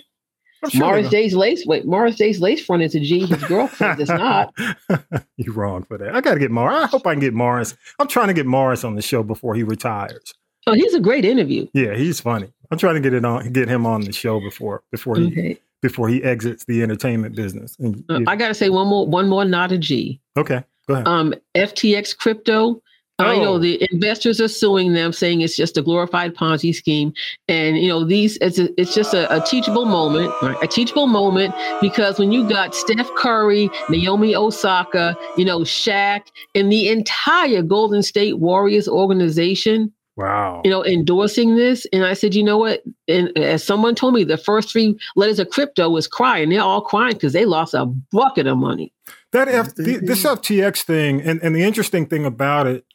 [0.69, 1.65] Sure Morris Day's lace.
[1.67, 3.27] Wait, Morris Day's lace front is a G.
[3.27, 4.55] His girlfriend is not.
[5.37, 6.15] You're wrong for that.
[6.15, 6.85] I got to get Morris.
[6.85, 7.77] I hope I can get Morris.
[7.99, 10.35] I'm trying to get Morris on the show before he retires.
[10.67, 11.67] Oh, he's a great interview.
[11.75, 12.53] Yeah, he's funny.
[12.71, 15.61] I'm trying to get it on, get him on the show before before he okay.
[15.83, 17.77] before he exits the entertainment business.
[17.79, 20.21] And, uh, I got to say one more, one more, not a G.
[20.37, 21.07] Okay, go ahead.
[21.07, 22.83] Um, FTX crypto.
[23.19, 23.25] Oh.
[23.25, 23.59] I know oh.
[23.59, 27.15] the investors are suing them, saying it's just a glorified Ponzi scheme,
[27.49, 30.57] and you know these it's a, it's just a, a teachable moment, right?
[30.63, 36.71] a teachable moment because when you got Steph Curry, Naomi Osaka, you know Shaq, and
[36.71, 40.63] the entire Golden State Warriors organization, Wow.
[40.65, 41.87] You know, endorsing this.
[41.93, 42.83] And I said, you know what?
[43.07, 46.49] And as someone told me, the first three letters of crypto was crying.
[46.49, 48.95] They're all crying because they lost a bucket of money.
[49.33, 52.87] That F- the, this FTX thing, and, and the interesting thing about it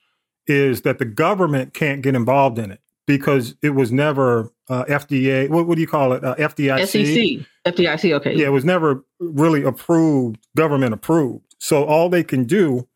[0.47, 5.49] is that the government can't get involved in it because it was never uh, FDA.
[5.49, 6.23] What, what, do you call it?
[6.23, 6.87] Uh, FDIC.
[6.87, 7.73] SEC.
[7.73, 8.13] FDIC.
[8.13, 8.35] Okay.
[8.35, 11.55] Yeah, it was never really approved, government approved.
[11.59, 12.87] So all they can do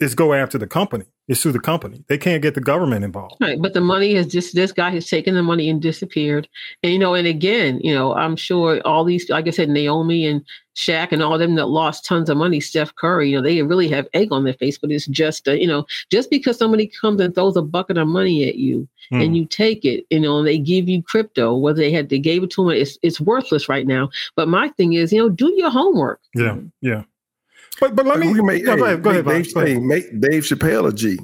[0.00, 2.04] is go after the company is through the company.
[2.08, 3.36] They can't get the government involved.
[3.40, 3.60] Right.
[3.60, 6.48] But the money is just this guy has taken the money and disappeared.
[6.82, 10.26] And you know, and again, you know, I'm sure all these, like I said, Naomi
[10.26, 10.44] and
[10.76, 13.62] Shaq and all of them that lost tons of money, Steph Curry, you know, they
[13.62, 14.78] really have egg on their face.
[14.78, 18.06] But it's just, uh, you know, just because somebody comes and throws a bucket of
[18.06, 19.24] money at you mm.
[19.24, 22.18] and you take it, you know, and they give you crypto, whether they had they
[22.18, 24.10] gave it to them, it's it's worthless right now.
[24.36, 26.20] But my thing is, you know, do your homework.
[26.34, 27.02] Yeah, yeah.
[27.80, 29.82] But but let me we make, hey, go ahead, go ahead, Dave, go ahead.
[29.82, 31.18] make Dave Chappelle a G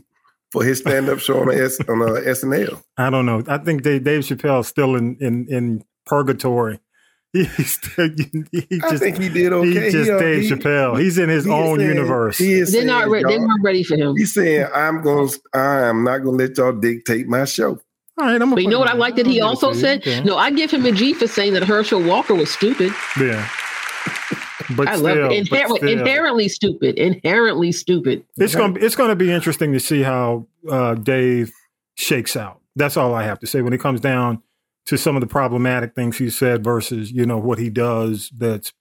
[0.51, 2.83] for his stand up show on S, on uh, SNL.
[2.99, 3.43] I don't know.
[3.49, 6.81] I think Dave, Dave Chappelle is still in in in purgatory.
[7.33, 8.11] He's still,
[8.53, 9.85] he just, I think he did okay.
[9.85, 11.01] He's just he, uh, Dave he, Chappelle.
[11.01, 12.37] He's in his own saying, universe.
[12.37, 13.25] He they're saying, not ready.
[13.27, 14.15] They're not ready for him.
[14.19, 15.31] He's saying, "I'm going.
[15.55, 17.81] I am not going to let y'all dictate my show."
[18.19, 20.01] All right, I'm but you know what I like that he also said?
[20.01, 20.23] Okay.
[20.23, 22.93] No, I give him a G for saying that Herschel Walker was stupid.
[23.19, 23.49] Yeah.
[24.77, 25.49] But I still, love it.
[25.49, 25.89] Inher- still.
[25.89, 26.99] Inherently stupid.
[26.99, 28.25] Inherently stupid.
[28.37, 31.53] It's gonna it's gonna be interesting to see how uh, Dave
[31.95, 32.61] shakes out.
[32.77, 34.43] That's all I have to say when it comes down
[34.87, 38.73] to some of the problematic things he said versus you know what he does that's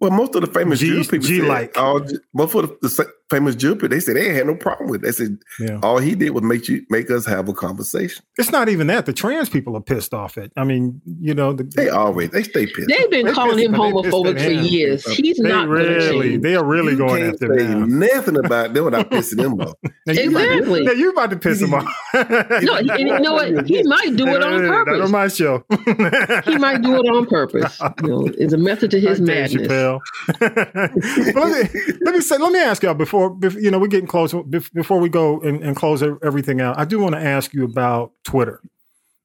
[0.00, 2.00] well, most of the famous G, Jewish people G like all
[2.32, 5.02] most of the, the famous Jewish people they said they had no problem with.
[5.02, 5.06] It.
[5.06, 5.80] They said yeah.
[5.82, 8.24] all he did was make you make us have a conversation.
[8.38, 10.50] It's not even that the trans people are pissed off at.
[10.56, 12.88] I mean, you know, the, they always they stay pissed.
[12.88, 15.04] They've been they calling him homophobic for years.
[15.16, 16.36] He's they not really.
[16.36, 17.98] They are really you going after him.
[17.98, 19.74] Nothing about them without pissing them off.
[20.06, 20.80] now exactly.
[20.80, 21.84] You now you about to piss him off.
[22.14, 23.66] no, he, you know what?
[23.66, 24.98] He might do it on purpose.
[24.98, 25.64] Not on my show.
[26.44, 27.78] he might do it on purpose.
[28.02, 29.98] You know, it's a method to his madness
[30.40, 34.06] let me let me say let me ask y'all before, before you know we're getting
[34.06, 34.32] close
[34.72, 36.78] before we go and, and close everything out.
[36.78, 38.60] I do want to ask you about Twitter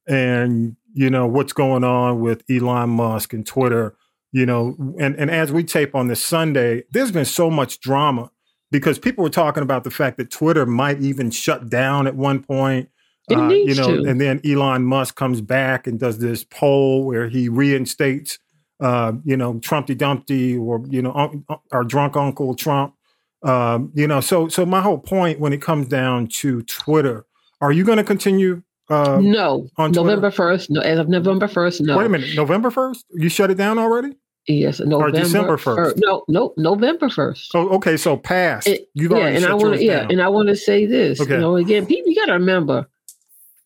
[0.08, 3.96] and you know what's going on with Elon Musk and Twitter.
[4.32, 8.32] You know, and and as we tape on this Sunday, there's been so much drama
[8.72, 12.44] because people were talking about the fact that Twitter might even shut down at one
[12.44, 12.90] point.
[13.32, 14.10] Uh, you know, to.
[14.10, 18.38] and then Elon Musk comes back and does this poll where he reinstates
[18.84, 22.96] uh, you know, Trumpy Dumpty or, you know, our drunk Uncle Trump.
[23.44, 27.26] Um, you know, so so my whole point when it comes down to Twitter,
[27.62, 28.64] are you going to continue?
[28.90, 30.70] Uh, no, on November first.
[30.70, 31.82] No, as of November first.
[31.82, 31.98] No.
[31.98, 33.06] Wait a minute, November first.
[33.14, 34.18] You shut it down already?
[34.48, 35.06] Yes, November.
[35.06, 35.98] Or December first.
[35.98, 37.52] No, no, November first.
[37.56, 37.96] Oh, okay.
[37.96, 38.68] So past.
[38.68, 39.84] It, You've yeah, and I want to.
[39.84, 41.22] Yeah, and I want to say this.
[41.22, 41.34] Okay.
[41.34, 42.88] You know, again, people, you got to remember,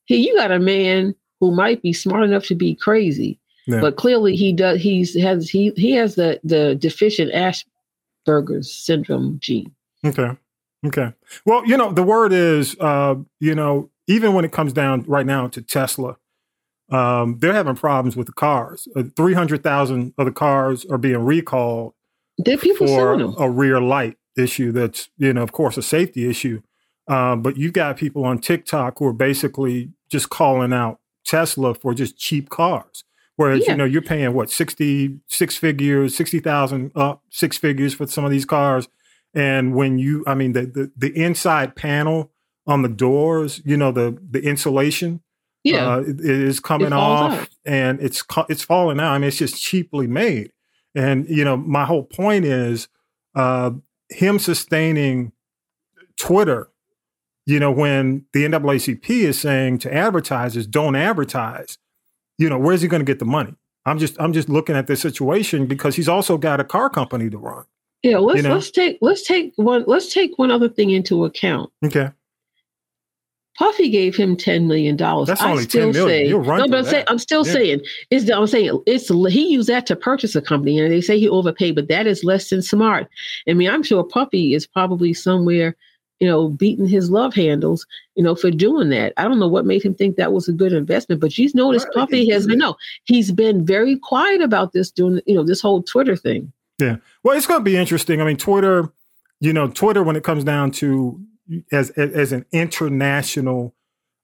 [0.06, 3.82] here you got a man who might be smart enough to be crazy, yeah.
[3.82, 7.32] But clearly he does he's has he he has the the deficient
[8.28, 9.74] Asperger's syndrome gene.
[10.06, 10.32] Okay.
[10.86, 11.14] Okay.
[11.46, 15.26] Well, you know, the word is uh, you know, even when it comes down right
[15.26, 16.18] now to Tesla,
[16.92, 18.88] um, they're having problems with the cars.
[18.96, 21.94] Uh, Three hundred thousand of the cars are being recalled
[22.46, 23.36] people for selling them.
[23.40, 24.72] a rear light issue.
[24.72, 26.62] That's you know, of course, a safety issue.
[27.08, 31.94] Um, but you've got people on TikTok who are basically just calling out Tesla for
[31.94, 33.04] just cheap cars.
[33.38, 33.72] Whereas Yeah.
[33.72, 38.26] you know you're paying what sixty six figures, sixty thousand up six figures for some
[38.26, 38.88] of these cars.
[39.34, 42.32] And when you, I mean, the, the the inside panel
[42.66, 45.22] on the doors, you know, the the insulation,
[45.64, 45.88] Yeah.
[45.88, 47.50] uh, it- it is coming falls off, out.
[47.66, 49.12] and it's it's falling out.
[49.14, 50.52] I mean, it's just cheaply made.
[50.96, 52.88] And you know, my whole point is
[53.36, 53.72] uh,
[54.10, 55.32] him sustaining
[56.18, 56.70] Twitter.
[57.46, 61.78] You know, when the NAACP is saying to advertisers, "Don't advertise,"
[62.38, 63.54] you know, where's he going to get the money?
[63.86, 67.30] I'm just I'm just looking at this situation because he's also got a car company
[67.30, 67.64] to run.
[68.04, 68.56] Yeah, let's you know?
[68.56, 71.72] let's take let's take one let's take one other thing into account.
[71.84, 72.10] Okay.
[73.58, 75.28] Puffy gave him ten million dollars.
[75.28, 76.26] That's I only still 10 million.
[76.26, 77.04] say You'll run no, but I'm, say.
[77.08, 77.54] I'm still Yeah.
[77.54, 77.82] saying
[78.12, 78.30] it's.
[78.30, 81.74] I'm saying it's he used that to purchase a company, and they say he overpaid,
[81.74, 83.08] but that is less than smart.
[83.50, 85.76] I mean, I'm sure Puffy is probably somewhere,
[86.20, 89.14] you know, beating his love handles, you know, for doing that.
[89.18, 91.88] I don't know what made him think that was a good investment, but you've noticed
[91.94, 95.84] Puffy has been no, he's been very quiet about this doing, you know, this whole
[95.84, 96.52] Twitter thing.
[96.80, 96.98] Yeah.
[97.24, 98.22] Well, it's going to be interesting.
[98.22, 98.92] I mean, Twitter,
[99.40, 101.20] you know, Twitter when it comes down to
[101.72, 103.74] as as, an international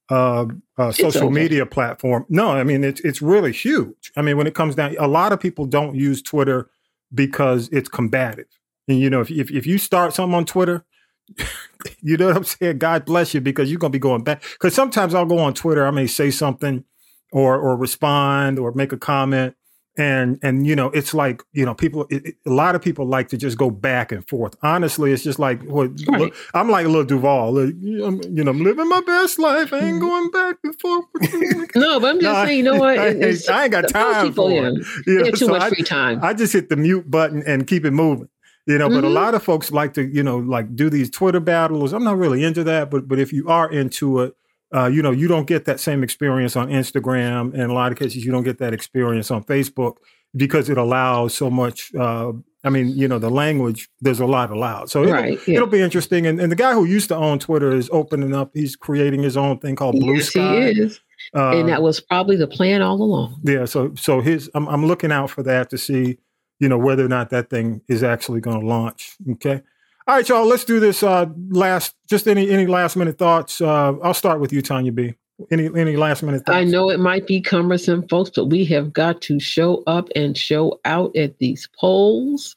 [0.09, 0.45] uh,
[0.77, 2.25] uh, social media platform.
[2.29, 4.11] No, I mean it's it's really huge.
[4.15, 6.69] I mean, when it comes down, a lot of people don't use Twitter
[7.13, 8.47] because it's combative.
[8.87, 10.83] And you know, if if, if you start something on Twitter,
[12.01, 12.78] you know what I'm saying?
[12.80, 14.43] God bless you because you're gonna be going back.
[14.53, 16.84] Because sometimes I'll go on Twitter, I may say something
[17.32, 19.55] or or respond or make a comment.
[19.95, 23.05] And and you know it's like you know people it, it- a lot of people
[23.05, 24.55] like to just go back and forth.
[24.63, 27.51] Honestly, it's just like what look, I'm like Lil Duval.
[27.53, 29.71] Like, I'm, you know, I'm living my best life.
[29.71, 29.99] I ain't mm-hmm.
[29.99, 31.05] going back and forth.
[31.76, 32.97] No, but I'm just No, saying, you know what?
[32.99, 34.86] I, ain't- I ain't got time people, for yeah, it.
[35.07, 36.19] You know, too so much I- free time.
[36.24, 38.30] I just hit the mute button and keep it moving.
[38.66, 39.14] You know, but a Mhm.
[39.14, 41.91] lot of folks like to, you know, like do these Twitter battles.
[41.91, 44.36] I'm not really into that, but but if you are into it,
[44.74, 47.91] uh, you know, you don't get that same experience on Instagram, and in a lot
[47.91, 49.95] of cases, you don't get that experience on Facebook
[50.36, 51.91] because it allows so much.
[51.93, 52.32] Uh,
[52.64, 55.55] I mean, you know, the language there's a lot allowed, so it'll, Right, yeah.
[55.55, 56.26] it'll be interesting.
[56.26, 58.51] And, and the guy who used to own Twitter is opening up.
[58.53, 60.72] He's creating his own thing called Blue Yes, Sky.
[60.72, 61.01] he is.
[61.36, 63.36] Uh, and that was probably the plan all along.
[63.43, 66.18] yeah, so so his I'm I'm looking out for that to see,
[66.64, 69.18] you know, whether or not that thing is actually going to launch.
[69.34, 69.61] Okay.
[70.07, 70.47] All right, y'all.
[70.47, 71.03] Let's do this.
[71.03, 73.59] Uh, last, just any any last minute thoughts.
[73.59, 75.14] Uh, I'll start with you, Tanya B.
[75.51, 76.55] Any any last minute thoughts?
[76.55, 80.38] I know it might be cumbersome, folks, but we have got to show up and
[80.38, 82.55] show out at these polls.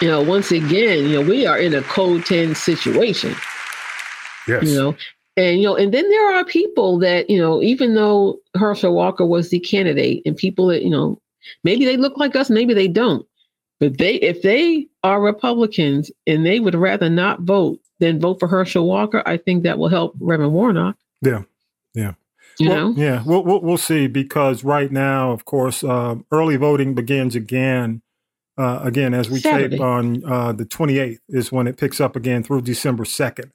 [0.00, 3.34] You know, once again, you know, we are in a code 10 situation.
[4.46, 4.68] Yes.
[4.68, 4.96] You know,
[5.36, 9.26] and you know, and then there are people that, you know, even though Herschel Walker
[9.26, 11.20] was the candidate and people that, you know,
[11.64, 13.26] maybe they look like us, maybe they don't.
[13.82, 18.46] But they if they are Republicans and they would rather not vote than vote for
[18.46, 20.96] Herschel Walker, I think that will help Reverend Warnock.
[21.20, 21.42] Yeah,
[21.92, 22.12] yeah.
[22.60, 23.02] You Well, know?
[23.02, 28.02] yeah, we'll, we'll we'll see because right now, of course, uh, early voting begins again.
[28.56, 29.70] Uh, again, as we Saturday.
[29.70, 33.50] tape on uh, the 28th is when it picks up again through December 2nd.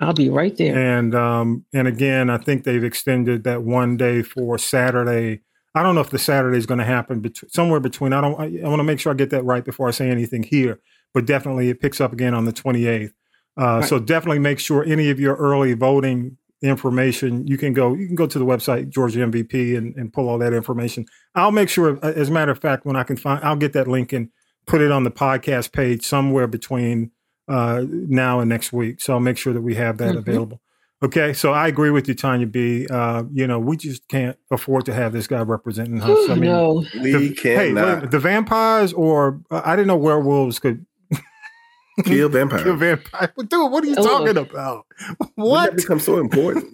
[0.00, 0.76] I'll be right there.
[0.76, 5.40] And um, and again, I think they've extended that one day for Saturday.
[5.74, 8.12] I don't know if the Saturday is going to happen between somewhere between.
[8.12, 8.38] I don't.
[8.38, 10.80] I, I want to make sure I get that right before I say anything here.
[11.14, 13.12] But definitely, it picks up again on the 28th.
[13.60, 13.84] Uh, Right.
[13.88, 18.14] So definitely make sure any of your early voting information you can go you can
[18.14, 21.04] go to the website Georgia MVP and, and pull all that information.
[21.34, 23.88] I'll make sure as a matter of fact when I can find I'll get that
[23.88, 24.28] link and
[24.66, 27.10] put it on the podcast page somewhere between
[27.48, 29.00] uh, now and next week.
[29.00, 30.18] So I'll make sure that we have that Mhm.
[30.18, 30.60] available.
[31.02, 32.86] Okay, so I agree with you, Tanya B.
[32.88, 36.30] Uh, you know, we just can't afford to have this guy representing us.
[36.30, 39.88] I mean, no, We the, hey, wait a cannot the vampires, or uh, I didn't
[39.88, 40.86] know werewolves could
[42.04, 42.62] kill vampires.
[42.64, 43.30] kill vampires.
[43.36, 44.02] Dude, what are you Oh.
[44.04, 44.86] talking about?
[45.18, 45.76] What What?
[45.76, 46.66] become so important?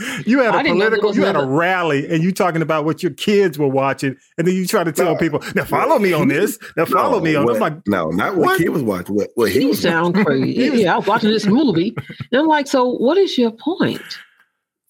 [0.26, 2.62] You had a I didn't know there political, you had a rally, and you talking
[2.62, 5.16] about what your kids were watching, and then you try to tell No.
[5.18, 6.58] people, "Now follow me on this.
[6.76, 8.58] Now follow me on." what, I'm like, no, not what, what?
[8.58, 9.14] kid was watching.
[9.14, 10.24] What, what he You was sound watching.
[10.24, 10.54] crazy.
[10.72, 11.94] He yeah, I was watching this movie.
[12.32, 14.02] And I'm like, so what is your point?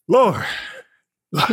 [0.08, 0.42] Lord,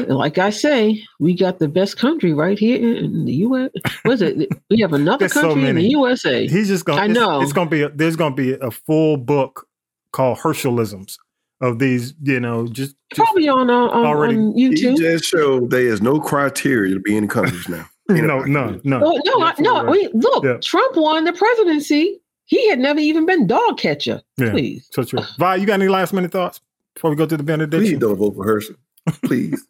[0.07, 3.71] Like I say, we got the best country right here in the US.
[4.03, 4.47] What is it?
[4.69, 5.89] We have another There's so country in the many.
[5.89, 6.47] USA.
[6.47, 7.01] he's just gonna.
[7.01, 7.41] I it's- know.
[7.41, 7.81] it's, gonna be.
[7.81, 9.67] A, there's gonna be a full book
[10.13, 11.15] called Herschelisms
[11.61, 12.13] of these.
[12.23, 14.97] You know, just, just Probably on, uh, on, already- on He YouTube.
[14.97, 17.87] just showed there is no criteria to be in countries now.
[18.09, 19.01] no, no, no.
[19.03, 19.77] Oh, no, I, no.
[19.77, 19.91] Absolutely.
[19.91, 20.57] Wait, look, Yeah.
[20.61, 22.19] Trump won the presidency.
[22.45, 24.21] He had never even been dog catcher.
[24.37, 24.51] Yeah.
[24.51, 24.87] Please.
[24.91, 25.21] So true.
[25.39, 26.59] Vi, you got any last minute thoughts?
[26.95, 27.87] before we go to the benediction?
[27.91, 28.75] Please don't vote for Herschel.
[29.23, 29.65] Please.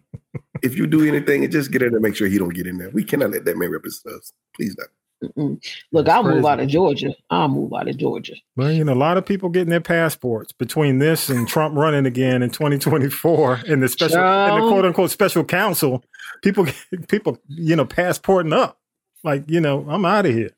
[0.62, 2.00] if you do anything, just get in there.
[2.00, 2.90] Make sure he don't get in there.
[2.90, 4.32] We cannot let that man represent us.
[4.56, 4.88] Please not.
[5.22, 5.62] Mm-mm.
[5.92, 7.14] Look, I'll move out of Georgia.
[7.30, 8.34] I'll move out of Georgia.
[8.56, 12.06] Well, you know, a lot of people getting their passports between this and Trump running
[12.06, 16.04] again in 2024 and the special and the quote unquote special counsel.
[16.42, 16.66] People,
[17.08, 18.78] people, you know, passporting up.
[19.24, 20.50] Like, you know, I'm out of here.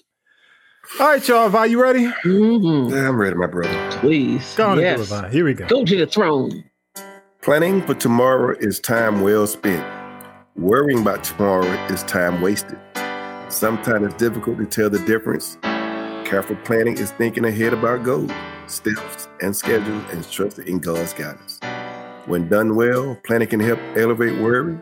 [1.01, 1.55] All right, y'all.
[1.55, 2.07] Are you ready?
[2.25, 2.95] Mm-hmm.
[2.95, 3.91] Yeah, I'm ready, my brother.
[4.01, 4.55] Please.
[4.57, 4.99] Go on yes.
[4.99, 5.31] and do it, Vi.
[5.31, 5.67] Here we go.
[5.69, 6.65] Go to the throne.
[7.43, 9.87] Planning for tomorrow is time well spent.
[10.57, 12.79] Worrying about tomorrow is time wasted.
[13.51, 15.57] Sometimes it's difficult to tell the difference.
[16.29, 18.31] Careful planning is thinking ahead about goals,
[18.67, 21.59] steps, and schedules and trusting in God's guidance.
[22.27, 24.79] When done well, planning can help elevate worry.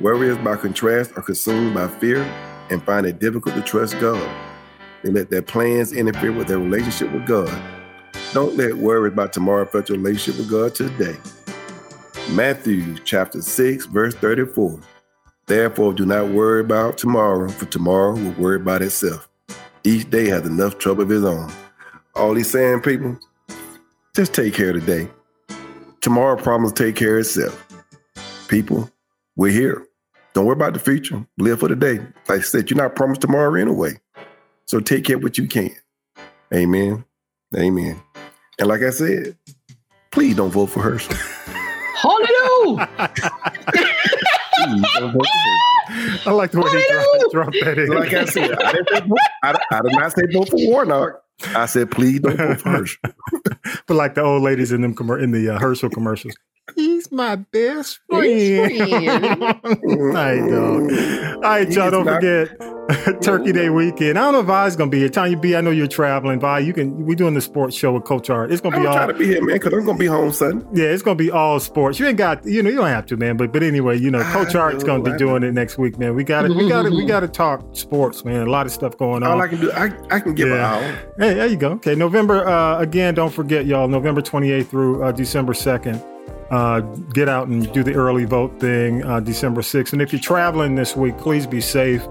[0.00, 2.22] Worriers, by contrast, are consumed by fear
[2.70, 4.30] and find it difficult to trust God.
[5.02, 7.52] They let their plans interfere with their relationship with God.
[8.32, 11.18] Don't let worry about tomorrow affect your relationship with God today.
[12.30, 14.80] Matthew chapter 6, verse 34.
[15.50, 19.28] Therefore, do not worry about tomorrow, for tomorrow will worry about itself.
[19.82, 21.50] Each day has enough trouble of its own.
[22.14, 23.18] All he's saying, people,
[24.14, 25.08] just take care of today.
[26.02, 27.66] Tomorrow promise to take care of itself.
[28.46, 28.88] People,
[29.34, 29.84] we're here.
[30.34, 31.26] Don't worry about the future.
[31.36, 31.98] Live for today.
[32.28, 33.98] Like I said, you're not promised tomorrow anyway.
[34.66, 35.74] So take care of what you can.
[36.54, 37.04] Amen.
[37.56, 38.00] Amen.
[38.60, 39.36] And like I said,
[40.12, 41.16] please don't vote for Herschel.
[41.96, 43.12] Hallelujah.
[44.64, 46.30] Please don't vote for Herschel.
[46.30, 47.88] I like the way he dropped, that in.
[47.88, 51.22] Like I said, I didn't, I, I did not say vote for Warnock.
[51.56, 53.10] I said, please don't for Herschel.
[53.86, 56.34] but like the old ladies in them commer- in the uh, Herschel commercials.
[57.10, 58.72] He's my best friend.
[59.82, 60.92] All right, dog.
[61.34, 61.90] All right, y'all.
[61.90, 62.50] Don't forget
[63.22, 64.18] Turkey Day weekend.
[64.18, 65.08] I don't know if Vi's gonna be here.
[65.08, 66.40] Tanya B, I know you're traveling.
[66.40, 67.04] Vi, you can.
[67.06, 68.50] We're doing the sports show with Coach Art.
[68.52, 68.94] It's gonna I'm be all.
[68.94, 70.64] trying to be here, man, because I'm going to be home Sunday.
[70.72, 71.98] Yeah, it's gonna be all sports.
[71.98, 73.36] You ain't got, you know, you don't have to, man.
[73.36, 75.98] But but anyway, you know, Coach I Art's gonna be I doing it next week,
[75.98, 76.14] man.
[76.14, 78.46] We got to we got to we got to talk sports, man.
[78.46, 79.30] A lot of stuff going on.
[79.32, 80.74] All I can do, I, I can give an Yeah.
[80.74, 80.82] hour.
[81.18, 81.70] Hey, there you go.
[81.72, 83.14] Okay, November uh, again.
[83.14, 83.88] Don't forget, y'all.
[83.88, 86.04] November 28th through uh, December 2nd.
[86.50, 86.80] Uh,
[87.12, 89.04] get out and do the early vote thing.
[89.04, 89.92] Uh, December 6th.
[89.92, 92.02] And if you're traveling this week, please be safe.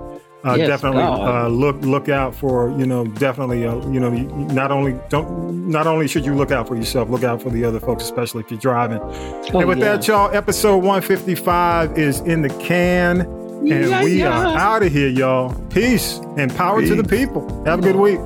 [0.46, 4.72] Uh, Yes, definitely uh, look look out for you know definitely uh, you know not
[4.72, 7.82] only don't not only should you look out for yourself look out for the other
[7.82, 9.98] folks especially if you're driving Oh, and with yeah.
[9.98, 14.30] that y'all episode 155 is in the can and Yeah, we yeah.
[14.54, 18.22] are out of here y'all peace and power to the people have a good week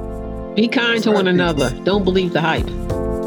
[0.56, 1.72] Be kind to one another.
[1.84, 2.70] Don't believe the hype.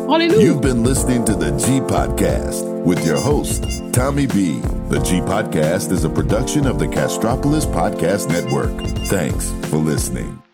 [0.09, 0.41] Hallelujah.
[0.41, 4.61] You've been listening to the G Podcast with your host, Tommy B.
[4.89, 8.73] The G Podcast is a production of the Castropolis Podcast Network.
[9.09, 10.46] Thanks for listening.